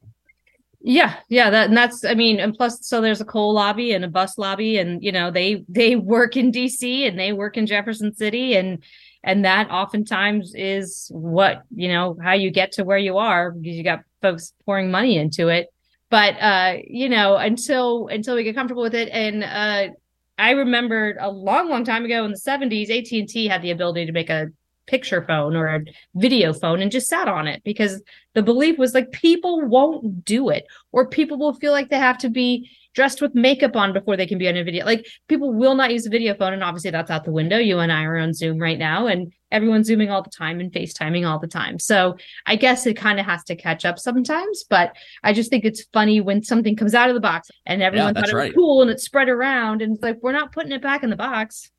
Yeah, 0.83 1.17
yeah, 1.29 1.51
that 1.51 1.67
and 1.67 1.77
that's 1.77 2.03
I 2.03 2.15
mean, 2.15 2.39
and 2.39 2.55
plus 2.55 2.87
so 2.87 3.01
there's 3.01 3.21
a 3.21 3.25
coal 3.25 3.53
lobby 3.53 3.93
and 3.93 4.03
a 4.03 4.07
bus 4.07 4.37
lobby 4.39 4.79
and 4.79 5.03
you 5.03 5.11
know, 5.11 5.29
they 5.29 5.63
they 5.69 5.95
work 5.95 6.35
in 6.35 6.51
DC 6.51 7.07
and 7.07 7.19
they 7.19 7.33
work 7.33 7.55
in 7.55 7.67
Jefferson 7.67 8.15
City 8.15 8.55
and 8.55 8.83
and 9.23 9.45
that 9.45 9.69
oftentimes 9.69 10.53
is 10.55 11.11
what, 11.13 11.61
you 11.75 11.87
know, 11.87 12.17
how 12.23 12.33
you 12.33 12.49
get 12.49 12.71
to 12.73 12.83
where 12.83 12.97
you 12.97 13.17
are 13.19 13.51
because 13.51 13.77
you 13.77 13.83
got 13.83 13.99
folks 14.23 14.53
pouring 14.65 14.89
money 14.89 15.17
into 15.17 15.49
it. 15.49 15.67
But 16.09 16.33
uh, 16.41 16.77
you 16.87 17.09
know, 17.09 17.35
until 17.37 18.07
until 18.07 18.35
we 18.35 18.43
get 18.43 18.55
comfortable 18.55 18.83
with 18.83 18.95
it 18.95 19.09
and 19.09 19.43
uh 19.43 19.93
I 20.39 20.51
remember 20.51 21.15
a 21.19 21.29
long, 21.29 21.69
long 21.69 21.83
time 21.83 22.03
ago 22.03 22.25
in 22.25 22.31
the 22.31 22.37
70s, 22.37 22.89
AT&T 22.89 23.47
had 23.47 23.61
the 23.61 23.69
ability 23.69 24.07
to 24.07 24.11
make 24.11 24.31
a 24.31 24.47
picture 24.87 25.23
phone 25.27 25.55
or 25.55 25.67
a 25.67 25.79
video 26.15 26.53
phone 26.53 26.81
and 26.81 26.91
just 26.91 27.07
sat 27.07 27.27
on 27.27 27.47
it 27.47 27.61
because 27.63 28.01
the 28.33 28.43
belief 28.43 28.77
was 28.77 28.93
like 28.93 29.11
people 29.11 29.61
won't 29.61 30.25
do 30.25 30.49
it 30.49 30.65
or 30.91 31.07
people 31.07 31.37
will 31.37 31.53
feel 31.53 31.71
like 31.71 31.89
they 31.89 31.97
have 31.97 32.17
to 32.17 32.29
be 32.29 32.69
dressed 32.93 33.21
with 33.21 33.33
makeup 33.33 33.75
on 33.75 33.93
before 33.93 34.17
they 34.17 34.25
can 34.25 34.37
be 34.37 34.49
on 34.49 34.57
a 34.57 34.63
video. 34.63 34.85
Like 34.85 35.05
people 35.27 35.53
will 35.53 35.75
not 35.75 35.91
use 35.91 36.05
a 36.05 36.09
video 36.09 36.33
phone. 36.33 36.53
And 36.53 36.63
obviously 36.63 36.91
that's 36.91 37.09
out 37.09 37.23
the 37.23 37.31
window. 37.31 37.57
You 37.57 37.79
and 37.79 37.91
I 37.91 38.03
are 38.03 38.17
on 38.17 38.33
Zoom 38.33 38.57
right 38.57 38.77
now 38.77 39.07
and 39.07 39.31
everyone's 39.49 39.87
zooming 39.87 40.09
all 40.09 40.21
the 40.21 40.29
time 40.29 40.59
and 40.59 40.71
FaceTiming 40.71 41.27
all 41.27 41.39
the 41.39 41.47
time. 41.47 41.79
So 41.79 42.17
I 42.45 42.57
guess 42.57 42.85
it 42.85 42.95
kind 42.95 43.19
of 43.19 43.25
has 43.25 43.43
to 43.45 43.55
catch 43.55 43.85
up 43.85 43.97
sometimes. 43.97 44.65
But 44.69 44.93
I 45.23 45.31
just 45.31 45.49
think 45.49 45.63
it's 45.63 45.83
funny 45.93 46.19
when 46.19 46.43
something 46.43 46.75
comes 46.75 46.93
out 46.93 47.09
of 47.09 47.15
the 47.15 47.21
box 47.21 47.49
and 47.65 47.81
everyone 47.81 48.09
yeah, 48.09 48.21
thought 48.21 48.29
it 48.29 48.33
was 48.35 48.43
right. 48.45 48.55
cool 48.55 48.81
and 48.81 48.91
it's 48.91 49.03
spread 49.03 49.29
around 49.29 49.81
and 49.81 49.93
it's 49.93 50.03
like, 50.03 50.17
we're 50.21 50.33
not 50.33 50.51
putting 50.51 50.73
it 50.73 50.81
back 50.81 51.03
in 51.03 51.09
the 51.09 51.15
box. 51.15 51.71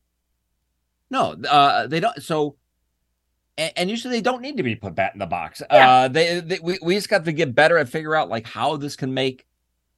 No, 1.10 1.32
uh, 1.46 1.86
they 1.88 2.00
don't. 2.00 2.22
So 2.22 2.56
and, 3.58 3.72
and, 3.76 3.90
usually 3.90 4.14
they 4.14 4.20
don't 4.20 4.42
need 4.42 4.56
to 4.56 4.62
be 4.62 4.74
put 4.74 4.94
back 4.94 5.12
in 5.12 5.18
the 5.18 5.26
box. 5.26 5.62
Yeah. 5.70 5.90
Uh, 5.90 6.08
they, 6.08 6.40
they 6.40 6.58
we, 6.62 6.78
we 6.82 6.94
just 6.94 7.08
got 7.08 7.24
to 7.24 7.32
get 7.32 7.54
better 7.54 7.78
at 7.78 7.88
figure 7.88 8.14
out 8.14 8.28
like 8.28 8.46
how 8.46 8.76
this 8.76 8.96
can 8.96 9.12
make 9.14 9.46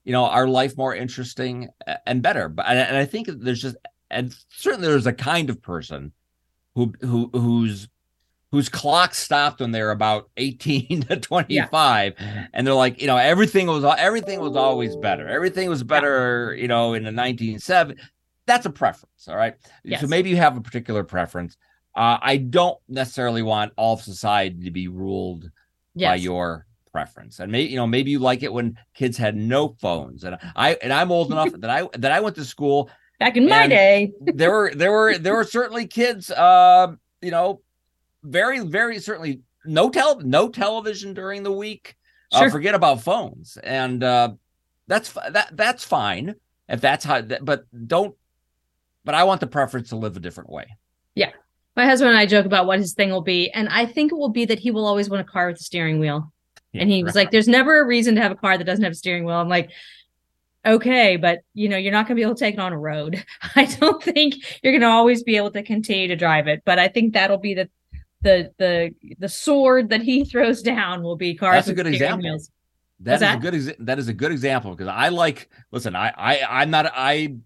you 0.04 0.12
know 0.12 0.24
our 0.24 0.46
life 0.46 0.76
more 0.76 0.94
interesting 0.94 1.68
and 2.06 2.22
better. 2.22 2.48
But 2.48 2.66
and, 2.66 2.78
and 2.78 2.96
I 2.96 3.04
think 3.04 3.28
there's 3.30 3.62
just 3.62 3.76
and 4.10 4.34
certainly 4.50 4.88
there's 4.88 5.06
a 5.06 5.12
kind 5.12 5.50
of 5.50 5.62
person 5.62 6.12
who 6.74 6.92
who 7.00 7.30
who's 7.32 7.88
whose 8.50 8.68
clock 8.68 9.14
stopped 9.14 9.60
when 9.60 9.72
they're 9.72 9.90
about 9.90 10.30
18 10.36 11.00
to 11.08 11.16
25 11.16 12.14
yeah. 12.16 12.46
and 12.52 12.64
they're 12.64 12.72
like 12.72 13.00
you 13.00 13.06
know 13.08 13.16
everything 13.16 13.66
was 13.66 13.84
everything 13.98 14.38
was 14.38 14.54
always 14.54 14.94
better 14.94 15.26
everything 15.26 15.68
was 15.68 15.82
better 15.82 16.54
you 16.56 16.68
know 16.68 16.94
in 16.94 17.02
the 17.02 17.10
1970s 17.10 17.98
that's 18.46 18.64
a 18.64 18.70
preference 18.70 19.26
all 19.26 19.36
right 19.36 19.56
yes. 19.82 20.00
so 20.00 20.06
maybe 20.06 20.30
you 20.30 20.36
have 20.36 20.56
a 20.56 20.60
particular 20.60 21.02
preference 21.02 21.56
Uh, 21.96 22.18
I 22.20 22.38
don't 22.38 22.78
necessarily 22.88 23.42
want 23.42 23.72
all 23.76 23.94
of 23.94 24.02
society 24.02 24.64
to 24.64 24.70
be 24.70 24.88
ruled 24.88 25.50
yes. 25.94 26.10
by 26.10 26.14
your 26.16 26.66
preference. 26.94 27.40
And 27.40 27.50
maybe 27.50 27.70
you 27.70 27.76
know 27.76 27.88
maybe 27.88 28.12
you 28.12 28.20
like 28.20 28.44
it 28.44 28.52
when 28.52 28.78
kids 28.94 29.18
had 29.18 29.36
no 29.36 29.76
phones. 29.80 30.24
And 30.24 30.38
I 30.54 30.74
and 30.74 30.92
I'm 30.92 31.10
old 31.10 31.32
enough 31.32 31.52
that 31.58 31.68
I 31.68 31.88
that 31.98 32.12
I 32.12 32.20
went 32.20 32.36
to 32.36 32.44
school 32.44 32.88
back 33.18 33.36
in 33.36 33.48
my 33.48 33.66
day. 33.66 34.12
there 34.20 34.50
were 34.50 34.72
there 34.74 34.92
were 34.92 35.18
there 35.18 35.34
were 35.34 35.44
certainly 35.44 35.86
kids 35.86 36.30
uh 36.30 36.92
you 37.20 37.32
know 37.32 37.60
very 38.22 38.60
very 38.60 39.00
certainly 39.00 39.40
no 39.64 39.90
tel 39.90 40.20
no 40.20 40.48
television 40.48 41.14
during 41.14 41.42
the 41.42 41.52
week. 41.52 41.96
Uh, 42.32 42.38
sure. 42.38 42.48
Uh, 42.48 42.50
forget 42.50 42.76
about 42.76 43.02
phones. 43.02 43.56
And 43.56 44.02
uh 44.04 44.34
that's 44.86 45.12
that 45.12 45.48
that's 45.52 45.82
fine 45.82 46.36
if 46.68 46.80
that's 46.80 47.04
how 47.04 47.22
but 47.22 47.64
don't 47.86 48.14
but 49.04 49.16
I 49.16 49.24
want 49.24 49.40
the 49.40 49.48
preference 49.48 49.88
to 49.88 49.96
live 49.96 50.16
a 50.16 50.20
different 50.20 50.48
way. 50.48 50.66
Yeah. 51.16 51.32
My 51.76 51.86
husband 51.86 52.10
and 52.10 52.18
I 52.18 52.26
joke 52.26 52.46
about 52.46 52.66
what 52.66 52.78
his 52.78 52.94
thing 52.94 53.10
will 53.10 53.22
be, 53.22 53.50
and 53.50 53.68
I 53.68 53.86
think 53.86 54.12
it 54.12 54.16
will 54.16 54.28
be 54.28 54.44
that 54.44 54.58
he 54.58 54.70
will 54.70 54.86
always 54.86 55.10
want 55.10 55.20
a 55.20 55.24
car 55.24 55.48
with 55.48 55.60
a 55.60 55.62
steering 55.62 55.98
wheel. 55.98 56.32
Yeah, 56.72 56.82
and 56.82 56.90
he 56.90 57.02
was 57.02 57.14
right. 57.14 57.22
like, 57.22 57.30
"There's 57.30 57.48
never 57.48 57.80
a 57.80 57.86
reason 57.86 58.14
to 58.14 58.20
have 58.20 58.32
a 58.32 58.36
car 58.36 58.56
that 58.56 58.64
doesn't 58.64 58.84
have 58.84 58.92
a 58.92 58.96
steering 58.96 59.24
wheel." 59.24 59.36
I'm 59.36 59.48
like, 59.48 59.70
"Okay, 60.64 61.16
but 61.16 61.40
you 61.52 61.68
know, 61.68 61.76
you're 61.76 61.92
not 61.92 62.06
going 62.06 62.16
to 62.16 62.20
be 62.20 62.22
able 62.22 62.34
to 62.34 62.40
take 62.40 62.54
it 62.54 62.60
on 62.60 62.72
a 62.72 62.78
road. 62.78 63.24
I 63.56 63.64
don't 63.64 64.02
think 64.02 64.36
you're 64.62 64.72
going 64.72 64.82
to 64.82 64.88
always 64.88 65.22
be 65.22 65.36
able 65.36 65.50
to 65.52 65.62
continue 65.62 66.08
to 66.08 66.16
drive 66.16 66.46
it. 66.46 66.62
But 66.64 66.78
I 66.78 66.88
think 66.88 67.12
that'll 67.12 67.38
be 67.38 67.54
the 67.54 67.68
the 68.22 68.52
the 68.58 68.94
the 69.18 69.28
sword 69.28 69.90
that 69.90 70.02
he 70.02 70.24
throws 70.30 70.62
down 70.62 71.02
will 71.02 71.16
be 71.16 71.34
cars. 71.34 71.54
That's 71.56 71.68
a 71.68 71.74
good 71.74 71.86
example. 71.86 72.28
Wheels. 72.28 72.50
That 73.00 73.14
is 73.14 73.20
that? 73.20 73.38
a 73.38 73.40
good 73.40 73.54
exa- 73.54 73.76
that 73.80 73.98
is 73.98 74.08
a 74.08 74.14
good 74.14 74.32
example 74.32 74.70
because 74.70 74.88
I 74.88 75.08
like 75.08 75.50
listen 75.70 75.94
I 75.94 76.12
I 76.16 76.62
I'm 76.62 76.70
not 76.70 76.90
I 76.94 77.36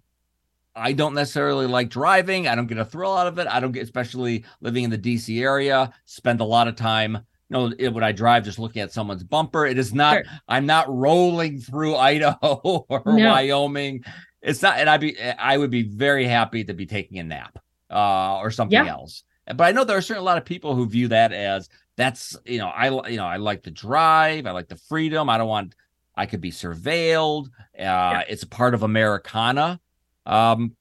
I 0.79 0.93
don't 0.93 1.15
necessarily 1.15 1.67
like 1.67 1.91
driving. 1.91 2.49
I 2.49 2.55
don't 2.55 2.67
get 2.67 2.79
a 2.79 2.85
thrill 2.85 3.17
out 3.17 3.27
of 3.27 3.39
it. 3.39 3.47
I 3.47 3.61
don't 3.61 3.73
get 3.73 3.83
especially 3.83 4.45
living 4.61 4.85
in 4.85 4.91
the 4.91 4.99
DC 4.99 5.43
area. 5.43 5.93
Spend 6.05 6.41
a 6.41 6.45
lot 6.45 6.69
of 6.69 6.77
time 6.77 7.19
you 7.51 7.71
know 7.79 7.91
when 7.91 8.05
I 8.05 8.13
drive 8.13 8.45
just 8.45 8.59
looking 8.59 8.83
at 8.83 8.93
someone's 8.93 9.25
bumper. 9.25 9.67
It 9.67 9.79
is 9.79 9.95
not 9.95 10.25
sure. 10.25 10.25
I'm 10.49 10.67
not 10.67 10.87
rolling 10.89 11.61
through 11.61 11.97
Idaho 11.97 12.87
or 12.89 13.03
no. 13.07 13.31
Wyoming. 13.31 14.05
It's 14.43 14.63
not 14.63 14.79
and 14.79 14.89
I'd 14.89 15.01
be 15.01 15.21
I 15.21 15.57
would 15.57 15.71
be 15.71 15.83
very 15.83 16.27
happy 16.27 16.65
to 16.65 16.75
be 16.75 16.87
taking 16.87 17.19
a 17.19 17.25
nap 17.25 17.59
uh 17.91 18.39
or 18.39 18.51
something 18.51 18.85
yeah. 18.85 18.91
else. 18.91 19.25
But 19.47 19.65
I 19.65 19.73
know 19.73 19.85
there 19.85 19.97
are 19.97 20.03
certainly 20.03 20.25
a 20.25 20.31
lot 20.31 20.39
of 20.39 20.45
people 20.45 20.75
who 20.75 20.87
view 20.87 21.09
that 21.09 21.33
as 21.33 21.69
that's 21.97 22.37
you 22.45 22.59
know 22.59 22.69
I 22.69 23.09
you 23.09 23.17
know 23.17 23.27
I 23.27 23.37
like 23.37 23.63
the 23.63 23.71
drive, 23.71 24.47
I 24.47 24.53
like 24.53 24.69
the 24.69 24.77
freedom. 24.77 25.29
I 25.31 25.39
don't 25.39 25.49
want 25.49 25.75
I 26.15 26.27
could 26.27 26.41
be 26.41 26.51
surveilled. 26.51 27.47
Uh, 27.47 27.83
yeah. 27.83 28.25
It's 28.29 28.43
a 28.43 28.49
part 28.49 28.75
of 28.75 28.83
Americana, 28.83 29.81
um, 30.29 30.77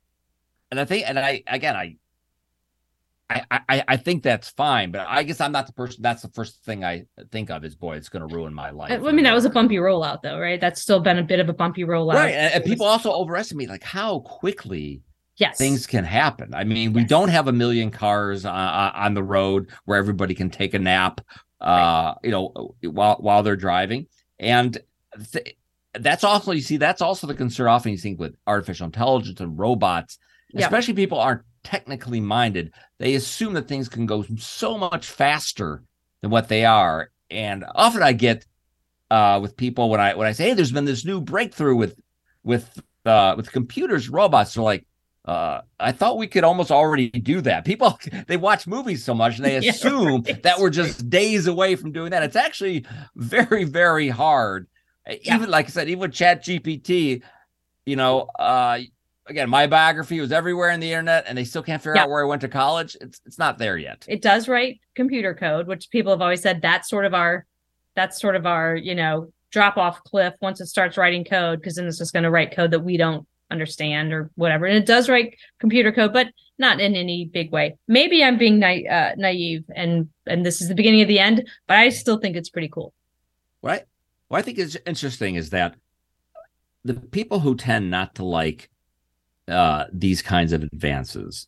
and 0.69 0.79
I 0.79 0.85
think 0.85 1.09
and 1.09 1.17
I 1.17 1.43
again 1.47 1.75
I. 1.75 1.95
I, 3.29 3.43
I, 3.51 3.83
I 3.89 3.97
think 3.97 4.23
that's 4.23 4.51
fine, 4.51 4.91
but 4.91 5.05
I 5.05 5.23
guess 5.23 5.41
I'm 5.41 5.51
not 5.51 5.67
the 5.67 5.73
person. 5.73 6.01
That's 6.01 6.21
the 6.21 6.29
first 6.29 6.63
thing 6.63 6.85
I 6.85 7.07
think 7.29 7.49
of 7.49 7.65
is 7.65 7.75
boy, 7.75 7.97
it's 7.97 8.07
going 8.07 8.25
to 8.25 8.33
ruin 8.33 8.53
my 8.53 8.69
life. 8.69 8.89
I 8.89 9.11
mean, 9.11 9.25
that 9.25 9.33
was 9.33 9.43
a 9.43 9.49
bumpy 9.49 9.75
rollout, 9.75 10.21
though, 10.21 10.39
right? 10.39 10.61
That's 10.61 10.81
still 10.81 11.01
been 11.01 11.17
a 11.17 11.23
bit 11.23 11.41
of 11.41 11.49
a 11.49 11.53
bumpy 11.53 11.83
rollout, 11.83 12.13
right? 12.13 12.33
And, 12.33 12.53
and 12.53 12.63
people 12.63 12.85
also 12.85 13.11
overestimate 13.11 13.67
like 13.67 13.83
how 13.83 14.19
quickly 14.21 15.01
yes. 15.35 15.57
things 15.57 15.85
can 15.85 16.05
happen. 16.05 16.53
I 16.53 16.63
mean, 16.63 16.91
yes. 16.91 16.95
we 16.95 17.03
don't 17.03 17.27
have 17.27 17.49
a 17.49 17.51
million 17.51 17.91
cars 17.91 18.45
uh, 18.45 18.49
uh, 18.49 18.91
on 18.95 19.13
the 19.13 19.23
road 19.23 19.71
where 19.83 19.97
everybody 19.97 20.33
can 20.33 20.49
take 20.49 20.73
a 20.73 20.79
nap, 20.79 21.19
uh, 21.59 21.65
right. 21.67 22.15
you 22.23 22.31
know, 22.31 22.75
while 22.83 23.17
while 23.19 23.43
they're 23.43 23.57
driving, 23.57 24.07
and 24.39 24.77
th- 25.33 25.56
that's 25.99 26.23
also 26.23 26.51
you 26.51 26.61
see 26.61 26.77
that's 26.77 27.01
also 27.01 27.27
the 27.27 27.33
concern 27.33 27.67
often 27.67 27.91
you 27.91 27.97
think 27.97 28.19
with 28.19 28.35
artificial 28.45 28.85
intelligence 28.85 29.39
and 29.39 29.57
robots, 29.57 30.17
especially 30.55 30.93
people 30.93 31.19
aren't 31.19 31.43
technically 31.63 32.19
minded. 32.19 32.73
They 32.99 33.15
assume 33.15 33.53
that 33.53 33.67
things 33.67 33.89
can 33.89 34.05
go 34.05 34.25
so 34.37 34.77
much 34.77 35.05
faster 35.05 35.83
than 36.21 36.31
what 36.31 36.47
they 36.47 36.65
are, 36.65 37.11
and 37.29 37.65
often 37.75 38.03
I 38.03 38.13
get 38.13 38.45
uh, 39.11 39.39
with 39.41 39.57
people 39.57 39.89
when 39.89 39.99
I 39.99 40.15
when 40.15 40.27
I 40.27 40.31
say, 40.31 40.49
"Hey, 40.49 40.53
there's 40.53 40.71
been 40.71 40.85
this 40.85 41.05
new 41.05 41.21
breakthrough 41.21 41.75
with 41.75 41.99
with 42.43 42.81
uh, 43.05 43.35
with 43.37 43.51
computers, 43.51 44.09
robots," 44.09 44.53
they're 44.53 44.63
like 44.63 44.85
uh, 45.27 45.59
I 45.77 45.91
thought 45.91 46.17
we 46.17 46.27
could 46.27 46.45
almost 46.45 46.71
already 46.71 47.09
do 47.09 47.41
that. 47.41 47.65
People 47.65 47.99
they 48.27 48.37
watch 48.37 48.65
movies 48.65 49.03
so 49.03 49.13
much 49.13 49.37
and 49.37 49.45
they 49.45 49.57
assume 49.67 50.23
yeah, 50.25 50.33
right. 50.33 50.43
that 50.43 50.59
we're 50.59 50.69
just 50.69 51.09
days 51.09 51.47
away 51.47 51.75
from 51.75 51.91
doing 51.91 52.11
that. 52.11 52.23
It's 52.23 52.35
actually 52.35 52.85
very, 53.15 53.65
very 53.65 54.07
hard. 54.07 54.67
Yeah. 55.09 55.35
Even 55.35 55.49
like 55.49 55.67
I 55.67 55.69
said, 55.69 55.87
even 55.89 55.99
with 55.99 56.13
Chat 56.13 56.43
GPT, 56.43 57.21
you 57.85 57.95
know, 57.95 58.21
uh, 58.39 58.79
again, 59.27 59.49
my 59.49 59.67
biography 59.67 60.19
was 60.19 60.31
everywhere 60.31 60.69
in 60.69 60.79
the 60.79 60.91
internet, 60.91 61.25
and 61.27 61.37
they 61.37 61.43
still 61.43 61.63
can't 61.63 61.81
figure 61.81 61.95
yeah. 61.95 62.03
out 62.03 62.09
where 62.09 62.21
I 62.21 62.27
went 62.27 62.41
to 62.41 62.47
college. 62.47 62.97
It's 62.99 63.21
it's 63.25 63.39
not 63.39 63.57
there 63.57 63.77
yet. 63.77 64.05
It 64.07 64.21
does 64.21 64.47
write 64.47 64.79
computer 64.95 65.33
code, 65.33 65.67
which 65.67 65.89
people 65.89 66.11
have 66.11 66.21
always 66.21 66.41
said 66.41 66.61
that's 66.61 66.89
sort 66.89 67.05
of 67.05 67.13
our 67.13 67.45
that's 67.95 68.19
sort 68.19 68.35
of 68.35 68.45
our 68.45 68.75
you 68.75 68.95
know 68.95 69.31
drop 69.51 69.77
off 69.77 70.03
cliff 70.03 70.33
once 70.41 70.59
it 70.59 70.67
starts 70.67 70.97
writing 70.97 71.23
code 71.23 71.59
because 71.59 71.75
then 71.75 71.87
it's 71.87 71.97
just 71.97 72.13
going 72.13 72.23
to 72.23 72.29
write 72.31 72.55
code 72.55 72.71
that 72.71 72.81
we 72.81 72.97
don't 72.97 73.25
understand 73.49 74.11
or 74.11 74.29
whatever. 74.35 74.65
And 74.65 74.77
it 74.77 74.85
does 74.85 75.07
write 75.07 75.37
computer 75.59 75.91
code, 75.91 76.11
but 76.11 76.27
not 76.57 76.81
in 76.81 76.95
any 76.95 77.25
big 77.25 77.51
way. 77.51 77.77
Maybe 77.87 78.23
I'm 78.23 78.37
being 78.37 78.59
na- 78.59 78.89
uh, 78.89 79.13
naive 79.17 79.63
and 79.75 80.09
and 80.25 80.45
this 80.45 80.61
is 80.61 80.67
the 80.67 80.75
beginning 80.75 81.01
of 81.01 81.07
the 81.07 81.19
end, 81.19 81.47
but 81.67 81.77
I 81.77 81.89
still 81.89 82.17
think 82.17 82.35
it's 82.35 82.49
pretty 82.49 82.69
cool. 82.69 82.93
Right. 83.61 83.83
What 84.27 84.39
I 84.39 84.41
think 84.41 84.57
is 84.57 84.77
interesting 84.85 85.35
is 85.35 85.49
that 85.51 85.75
the 86.83 86.95
people 86.95 87.39
who 87.39 87.55
tend 87.55 87.89
not 87.89 88.15
to 88.15 88.25
like 88.25 88.69
uh, 89.47 89.85
these 89.91 90.21
kinds 90.21 90.53
of 90.53 90.63
advances 90.63 91.47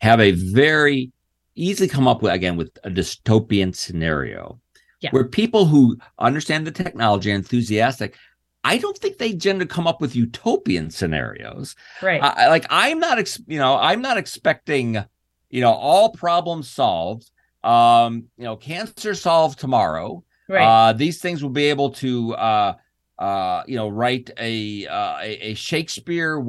have 0.00 0.20
a 0.20 0.32
very 0.32 1.12
easily 1.56 1.88
come 1.88 2.08
up 2.08 2.22
with 2.22 2.32
again 2.32 2.56
with 2.56 2.70
a 2.84 2.90
dystopian 2.90 3.74
scenario 3.74 4.60
yeah. 5.00 5.10
where 5.10 5.24
people 5.24 5.66
who 5.66 5.96
understand 6.18 6.66
the 6.66 6.70
technology 6.70 7.32
are 7.32 7.34
enthusiastic 7.34 8.16
I 8.62 8.78
don't 8.78 8.96
think 8.96 9.18
they 9.18 9.32
tend 9.34 9.60
to 9.60 9.66
come 9.66 9.86
up 9.86 10.00
with 10.00 10.14
utopian 10.14 10.90
scenarios. 10.90 11.76
Right. 12.02 12.22
I, 12.22 12.48
like 12.48 12.66
I'm 12.68 12.98
not, 12.98 13.18
ex- 13.18 13.40
you 13.46 13.58
know, 13.58 13.76
I'm 13.76 14.02
not 14.02 14.18
expecting, 14.18 15.02
you 15.48 15.60
know, 15.60 15.72
all 15.72 16.10
problems 16.10 16.68
solved. 16.68 17.30
Um, 17.64 18.26
you 18.36 18.44
know, 18.44 18.56
cancer 18.56 19.14
solved 19.14 19.58
tomorrow. 19.58 20.24
Right. 20.50 20.88
Uh, 20.88 20.92
these 20.92 21.20
things 21.20 21.42
will 21.42 21.50
be 21.50 21.66
able 21.66 21.90
to, 21.90 22.34
uh, 22.34 22.74
uh, 23.18 23.62
you 23.66 23.76
know, 23.76 23.88
write 23.88 24.30
a 24.36 24.86
uh, 24.86 25.18
a, 25.20 25.50
a 25.50 25.54
Shakespeare 25.54 26.40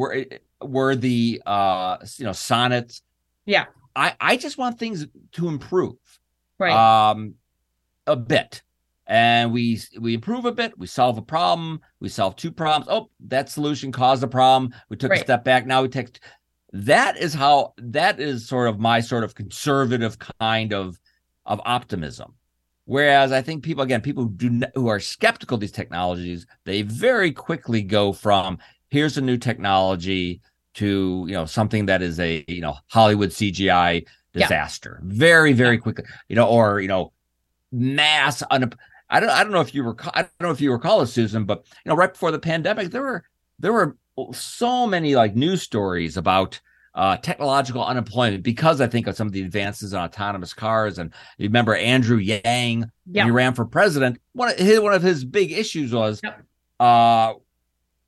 worthy, 0.62 1.42
uh, 1.46 1.98
you 2.18 2.26
know, 2.26 2.32
sonnets. 2.32 3.04
Yeah. 3.46 3.66
I 3.96 4.16
I 4.20 4.38
just 4.38 4.58
want 4.58 4.80
things 4.80 5.06
to 5.34 5.48
improve. 5.48 5.96
Right. 6.58 6.72
Um, 6.74 7.36
a 8.08 8.16
bit 8.16 8.64
and 9.08 9.52
we 9.52 9.80
we 10.00 10.14
improve 10.14 10.46
a 10.46 10.52
bit 10.52 10.78
we 10.78 10.88
solve 10.88 11.18
a 11.18 11.22
problem 11.22 11.80
we 12.00 12.10
solve 12.10 12.36
two 12.36 12.52
problems 12.52 12.88
oh 12.90 13.10
that 13.20 13.50
solution 13.50 13.92
caused 13.92 14.24
a 14.24 14.28
problem 14.28 14.74
we 14.90 14.98
took 14.98 15.12
right. 15.12 15.20
a 15.20 15.24
step 15.24 15.44
back 15.44 15.66
now 15.66 15.82
we 15.82 15.88
take 15.88 16.20
that 16.72 17.18
is 17.18 17.34
how 17.34 17.74
that 17.78 18.20
is 18.20 18.48
sort 18.48 18.70
of 18.70 18.80
my 18.80 19.00
sort 19.02 19.24
of 19.24 19.36
conservative 19.36 20.18
kind 20.18 20.74
of 20.74 21.00
of 21.46 21.60
optimism 21.66 22.34
whereas 22.91 23.32
i 23.32 23.41
think 23.41 23.63
people 23.63 23.84
again 23.84 24.01
people 24.01 24.23
who 24.23 24.30
do 24.32 24.62
who 24.75 24.88
are 24.89 24.99
skeptical 24.99 25.56
of 25.56 25.62
these 25.62 25.71
technologies 25.71 26.45
they 26.65 26.82
very 26.82 27.32
quickly 27.32 27.82
go 27.82 28.12
from 28.12 28.58
here's 28.89 29.17
a 29.17 29.21
new 29.21 29.38
technology 29.38 30.41
to 30.73 31.23
you 31.25 31.34
know 31.34 31.45
something 31.45 31.86
that 31.86 32.01
is 32.01 32.19
a 32.19 32.43
you 32.49 32.60
know 32.60 32.75
hollywood 32.89 33.30
cgi 33.30 34.06
disaster 34.34 34.99
yeah. 35.01 35.10
very 35.13 35.54
very 35.54 35.75
yeah. 35.75 35.82
quickly 35.82 36.04
you 36.27 36.36
know 36.36 36.47
or 36.47 36.82
you 36.82 36.88
know 36.89 37.13
mass 37.71 38.43
un- 38.51 38.73
I 39.10 39.19
don't 39.19 39.30
I 39.30 39.43
don't 39.43 39.51
know 39.51 39.62
if 39.62 39.75
you 39.75 39.84
recall 39.84 40.12
I 40.15 40.21
don't 40.21 40.41
know 40.41 40.51
if 40.51 40.62
you 40.62 40.71
recall 40.71 41.01
it, 41.01 41.08
Susan, 41.08 41.43
but 41.43 41.65
you 41.84 41.89
know, 41.89 41.95
right 41.95 42.13
before 42.13 42.32
the 42.32 42.39
pandemic, 42.39 42.91
there 42.91 43.01
were 43.01 43.25
there 43.60 43.73
were 43.73 43.97
so 44.32 44.88
many 44.88 45.15
like 45.15 45.36
news 45.36 45.62
stories 45.62 46.15
about 46.15 46.62
uh, 46.93 47.17
technological 47.17 47.84
unemployment 47.84 48.43
because 48.43 48.82
I 48.82 48.88
think 48.88 49.08
of 49.08 49.15
some 49.15 49.27
of 49.27 49.34
the 49.34 49.41
advances 49.41 49.93
in 49.93 49.99
autonomous 49.99 50.54
cars. 50.54 50.97
And 50.97 51.13
you 51.38 51.47
remember 51.47 51.75
Andrew 51.75 52.17
Yang, 52.17 52.91
yep. 53.10 53.25
he 53.25 53.32
ran 53.32 53.54
for 53.54 53.65
president. 53.65 54.19
One 54.34 54.49
of 54.49 54.58
his, 54.58 54.80
one 54.80 54.93
of 54.93 55.01
his 55.01 55.23
big 55.23 55.51
issues 55.51 55.93
was 55.93 56.19
yep. 56.23 56.43
uh, 56.80 57.34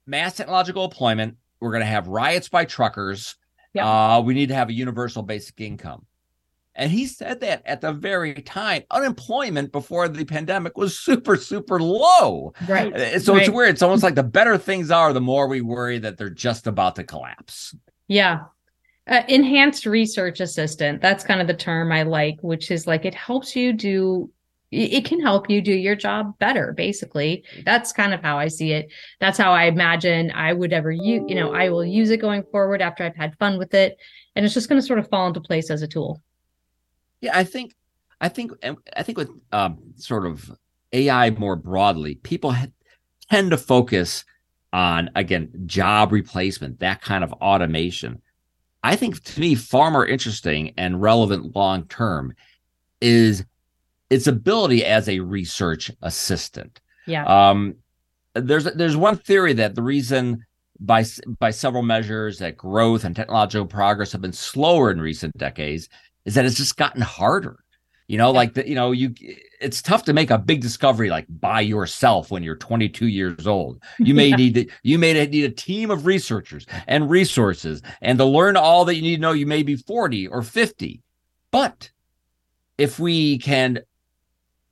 mass 0.06 0.36
technological 0.36 0.84
employment. 0.84 1.38
We're 1.60 1.72
going 1.72 1.82
to 1.82 1.88
have 1.88 2.08
riots 2.08 2.50
by 2.50 2.66
truckers. 2.66 3.36
Yep. 3.74 3.86
Uh, 3.86 4.22
we 4.24 4.34
need 4.34 4.50
to 4.50 4.56
have 4.56 4.70
a 4.70 4.74
universal 4.74 5.24
basic 5.24 5.60
income. 5.62 6.06
And 6.76 6.92
he 6.92 7.06
said 7.06 7.40
that 7.42 7.62
at 7.66 7.82
the 7.82 7.94
very 7.94 8.34
time, 8.34 8.84
unemployment 8.90 9.72
before 9.72 10.08
the 10.08 10.26
pandemic 10.26 10.76
was 10.76 10.98
super, 11.00 11.38
super 11.38 11.80
low. 11.80 12.54
Right. 12.68 12.94
Uh, 12.94 13.20
so 13.20 13.34
right. 13.34 13.44
it's 13.44 13.52
weird. 13.52 13.70
It's 13.70 13.82
almost 13.82 14.04
like 14.04 14.16
the 14.16 14.24
better 14.24 14.58
things 14.58 14.92
are, 14.92 15.14
the 15.14 15.22
more 15.22 15.48
we 15.48 15.62
worry 15.62 16.00
that 16.00 16.18
they're 16.18 16.30
just 16.30 16.68
about 16.68 16.96
to 16.98 17.04
collapse. 17.04 17.76
Yeah. 18.08 18.46
Uh, 19.06 19.22
enhanced 19.28 19.86
research 19.86 20.40
assistant. 20.40 21.02
That's 21.02 21.24
kind 21.24 21.42
of 21.42 21.48
the 21.48 21.54
term 21.54 21.92
I 21.92 22.04
like, 22.04 22.38
which 22.42 22.72
is 22.72 22.88
like 22.88 23.06
it 23.06 23.16
helps 23.16 23.56
you 23.56 23.74
do 23.74 24.30
it 24.76 25.06
can 25.06 25.22
help 25.22 25.52
you 25.52 25.62
do 25.62 25.72
your 25.72 25.96
job 25.96 26.36
better 26.40 26.74
basically 26.74 27.44
that's 27.64 27.94
kind 27.94 28.12
of 28.12 28.24
how 28.24 28.40
i 28.40 28.48
see 28.48 28.72
it 28.72 28.92
that's 29.20 29.38
how 29.38 29.52
i 29.52 29.66
imagine 29.66 30.32
i 30.32 30.52
would 30.52 30.74
ever 30.74 30.90
use 30.90 31.22
you 31.28 31.36
know 31.36 31.54
i 31.54 31.70
will 31.70 31.86
use 31.86 32.10
it 32.10 32.18
going 32.18 32.42
forward 32.52 32.82
after 32.82 33.04
i've 33.04 33.16
had 33.16 33.38
fun 33.38 33.60
with 33.60 33.76
it 33.76 34.00
and 34.36 34.44
it's 34.44 34.54
just 34.56 34.70
going 34.70 34.82
to 34.82 34.88
sort 34.88 34.98
of 34.98 35.08
fall 35.10 35.28
into 35.28 35.40
place 35.40 35.70
as 35.70 35.84
a 35.84 35.88
tool 35.88 36.20
Yeah, 37.22 37.38
I 37.38 37.44
think, 37.44 37.76
I 38.20 38.30
think, 38.30 38.52
I 38.96 39.04
think 39.04 39.18
with 39.18 39.30
um, 39.52 39.80
sort 39.96 40.26
of 40.26 40.52
AI 40.92 41.30
more 41.32 41.56
broadly, 41.56 42.16
people 42.16 42.56
tend 43.30 43.52
to 43.52 43.58
focus 43.58 44.26
on 44.72 45.10
again 45.16 45.50
job 45.66 46.12
replacement, 46.12 46.80
that 46.80 47.02
kind 47.02 47.24
of 47.24 47.32
automation. 47.34 48.22
I 48.84 48.96
think 48.96 49.24
to 49.24 49.40
me 49.40 49.56
far 49.56 49.90
more 49.92 50.06
interesting 50.06 50.74
and 50.78 51.02
relevant 51.02 51.56
long 51.56 51.86
term 51.86 52.34
is 53.02 53.46
its 54.10 54.28
ability 54.28 54.86
as 54.86 55.08
a 55.08 55.20
research 55.20 55.90
assistant. 56.02 56.82
Yeah. 57.08 57.26
Um, 57.26 57.76
there's 58.36 58.66
there's 58.66 58.98
one 58.98 59.18
theory 59.18 59.54
that 59.54 59.76
the 59.76 59.84
reason 59.84 60.46
by 60.80 61.06
by 61.40 61.52
several 61.52 61.84
measures 61.84 62.40
that 62.40 62.58
growth 62.58 63.06
and 63.06 63.16
technological 63.16 63.68
progress 63.68 64.12
have 64.12 64.22
been 64.22 64.34
slower 64.34 64.92
in 64.92 65.00
recent 65.00 65.38
decades 65.38 65.88
is 66.26 66.36
that 66.36 66.46
it's 66.46 66.56
just 66.56 66.78
gotten 66.78 67.02
harder. 67.02 67.63
You 68.08 68.18
know, 68.18 68.32
yeah. 68.32 68.38
like 68.38 68.54
the, 68.54 68.68
you 68.68 68.76
know, 68.76 68.92
you 68.92 69.14
it's 69.62 69.82
tough 69.82 70.04
to 70.04 70.14
make 70.14 70.30
a 70.30 70.38
big 70.38 70.62
discovery 70.62 71.10
like 71.10 71.26
by 71.30 71.62
yourself 71.62 72.32
when 72.32 72.44
you're 72.44 72.58
22 72.58 73.08
years 73.08 73.48
old. 73.48 73.82
You 73.98 74.14
may 74.14 74.28
yeah. 74.30 74.36
need 74.36 74.56
to, 74.56 74.68
you 74.84 75.00
may 75.00 75.14
need 75.26 75.46
a 75.46 75.50
team 75.50 75.90
of 75.90 76.06
researchers 76.06 76.66
and 76.88 77.10
resources, 77.10 77.82
and 78.02 78.18
to 78.18 78.26
learn 78.26 78.58
all 78.58 78.86
that 78.86 78.96
you 78.96 79.02
need 79.02 79.16
to 79.16 79.22
know, 79.22 79.32
you 79.32 79.48
may 79.48 79.64
be 79.64 79.76
40 79.76 80.28
or 80.28 80.42
50. 80.42 81.02
But 81.52 81.92
if 82.78 83.00
we 83.00 83.38
can 83.38 83.80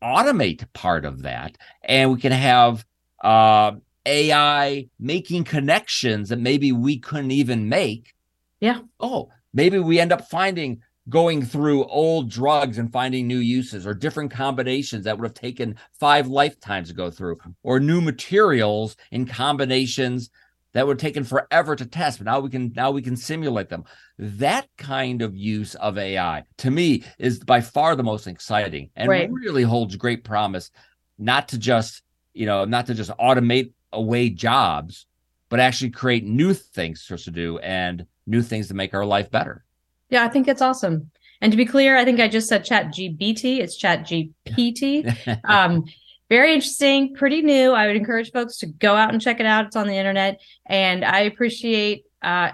automate 0.03 0.65
part 0.73 1.05
of 1.05 1.21
that, 1.21 1.57
and 1.83 2.11
we 2.11 2.19
can 2.19 2.31
have 2.31 2.85
uh, 3.23 3.73
AI 4.05 4.87
making 4.99 5.43
connections 5.43 6.29
that 6.29 6.39
maybe 6.39 6.71
we 6.71 6.99
couldn't 6.99 7.31
even 7.31 7.69
make. 7.69 8.13
Yeah. 8.59 8.79
Oh, 8.99 9.29
maybe 9.53 9.79
we 9.79 9.99
end 9.99 10.11
up 10.11 10.27
finding 10.29 10.81
going 11.09 11.43
through 11.43 11.85
old 11.85 12.29
drugs 12.29 12.77
and 12.77 12.91
finding 12.91 13.27
new 13.27 13.39
uses 13.39 13.87
or 13.87 13.93
different 13.93 14.31
combinations 14.31 15.05
that 15.05 15.17
would 15.17 15.25
have 15.25 15.33
taken 15.33 15.75
five 15.99 16.27
lifetimes 16.27 16.89
to 16.89 16.93
go 16.93 17.09
through 17.09 17.37
or 17.63 17.79
new 17.79 18.01
materials 18.01 18.95
in 19.11 19.25
combinations 19.25 20.29
that 20.73 20.85
would 20.85 21.01
have 21.01 21.01
taken 21.01 21.23
forever 21.23 21.75
to 21.75 21.85
test 21.85 22.19
but 22.19 22.25
now 22.25 22.39
we 22.39 22.49
can 22.49 22.71
now 22.75 22.91
we 22.91 23.01
can 23.01 23.17
simulate 23.17 23.67
them 23.67 23.83
that 24.19 24.67
kind 24.77 25.21
of 25.21 25.35
use 25.35 25.75
of 25.75 25.97
ai 25.97 26.43
to 26.57 26.69
me 26.69 27.03
is 27.17 27.39
by 27.39 27.59
far 27.59 27.95
the 27.95 28.03
most 28.03 28.27
exciting 28.27 28.89
and 28.95 29.09
right. 29.09 29.29
really 29.31 29.63
holds 29.63 29.95
great 29.95 30.23
promise 30.23 30.69
not 31.17 31.47
to 31.47 31.57
just 31.57 32.03
you 32.33 32.45
know 32.45 32.63
not 32.63 32.85
to 32.85 32.93
just 32.93 33.11
automate 33.19 33.73
away 33.91 34.29
jobs 34.29 35.07
but 35.49 35.59
actually 35.59 35.89
create 35.89 36.23
new 36.23 36.53
things 36.53 37.03
for 37.03 37.15
us 37.15 37.23
to 37.23 37.31
do 37.31 37.57
and 37.57 38.05
new 38.27 38.41
things 38.41 38.67
to 38.67 38.73
make 38.73 38.93
our 38.93 39.05
life 39.05 39.29
better 39.31 39.65
yeah, 40.11 40.23
I 40.23 40.27
think 40.27 40.47
it's 40.47 40.61
awesome. 40.61 41.09
And 41.41 41.51
to 41.51 41.57
be 41.57 41.65
clear, 41.65 41.97
I 41.97 42.05
think 42.05 42.19
I 42.19 42.27
just 42.27 42.47
said 42.47 42.63
chat 42.63 42.87
GPT. 42.87 43.59
It's 43.59 43.75
chat 43.75 44.05
GPT. 44.05 45.39
um, 45.45 45.85
very 46.29 46.53
interesting, 46.53 47.15
pretty 47.15 47.41
new. 47.41 47.71
I 47.71 47.87
would 47.87 47.95
encourage 47.95 48.31
folks 48.31 48.57
to 48.57 48.67
go 48.67 48.95
out 48.95 49.11
and 49.11 49.19
check 49.19 49.39
it 49.39 49.45
out. 49.45 49.65
It's 49.65 49.75
on 49.75 49.87
the 49.87 49.95
internet. 49.95 50.39
And 50.67 51.03
I 51.03 51.21
appreciate 51.21 52.05
uh, 52.21 52.51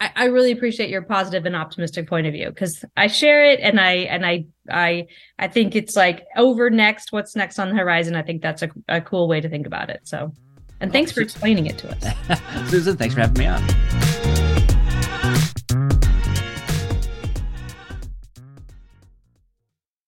I, 0.00 0.10
I, 0.14 0.24
really 0.26 0.52
appreciate 0.52 0.90
your 0.90 1.02
positive 1.02 1.44
and 1.46 1.56
optimistic 1.56 2.08
point 2.08 2.26
of 2.26 2.32
view 2.32 2.48
because 2.50 2.84
I 2.96 3.08
share 3.08 3.44
it 3.44 3.58
and 3.60 3.80
I 3.80 3.92
and 3.92 4.24
I 4.24 4.46
I 4.70 5.06
I 5.38 5.48
think 5.48 5.74
it's 5.74 5.96
like 5.96 6.26
over 6.36 6.70
next, 6.70 7.10
what's 7.10 7.34
next 7.34 7.58
on 7.58 7.70
the 7.70 7.76
horizon. 7.76 8.14
I 8.14 8.22
think 8.22 8.42
that's 8.42 8.62
a, 8.62 8.68
a 8.88 9.00
cool 9.00 9.26
way 9.26 9.40
to 9.40 9.48
think 9.48 9.66
about 9.66 9.90
it. 9.90 10.00
So 10.04 10.32
and 10.80 10.92
thanks 10.92 11.10
for 11.10 11.20
explaining 11.20 11.66
it 11.66 11.78
to 11.78 11.90
us. 11.90 12.70
Susan, 12.70 12.96
thanks 12.96 13.14
for 13.14 13.22
having 13.22 13.38
me 13.38 13.46
on. 13.46 14.17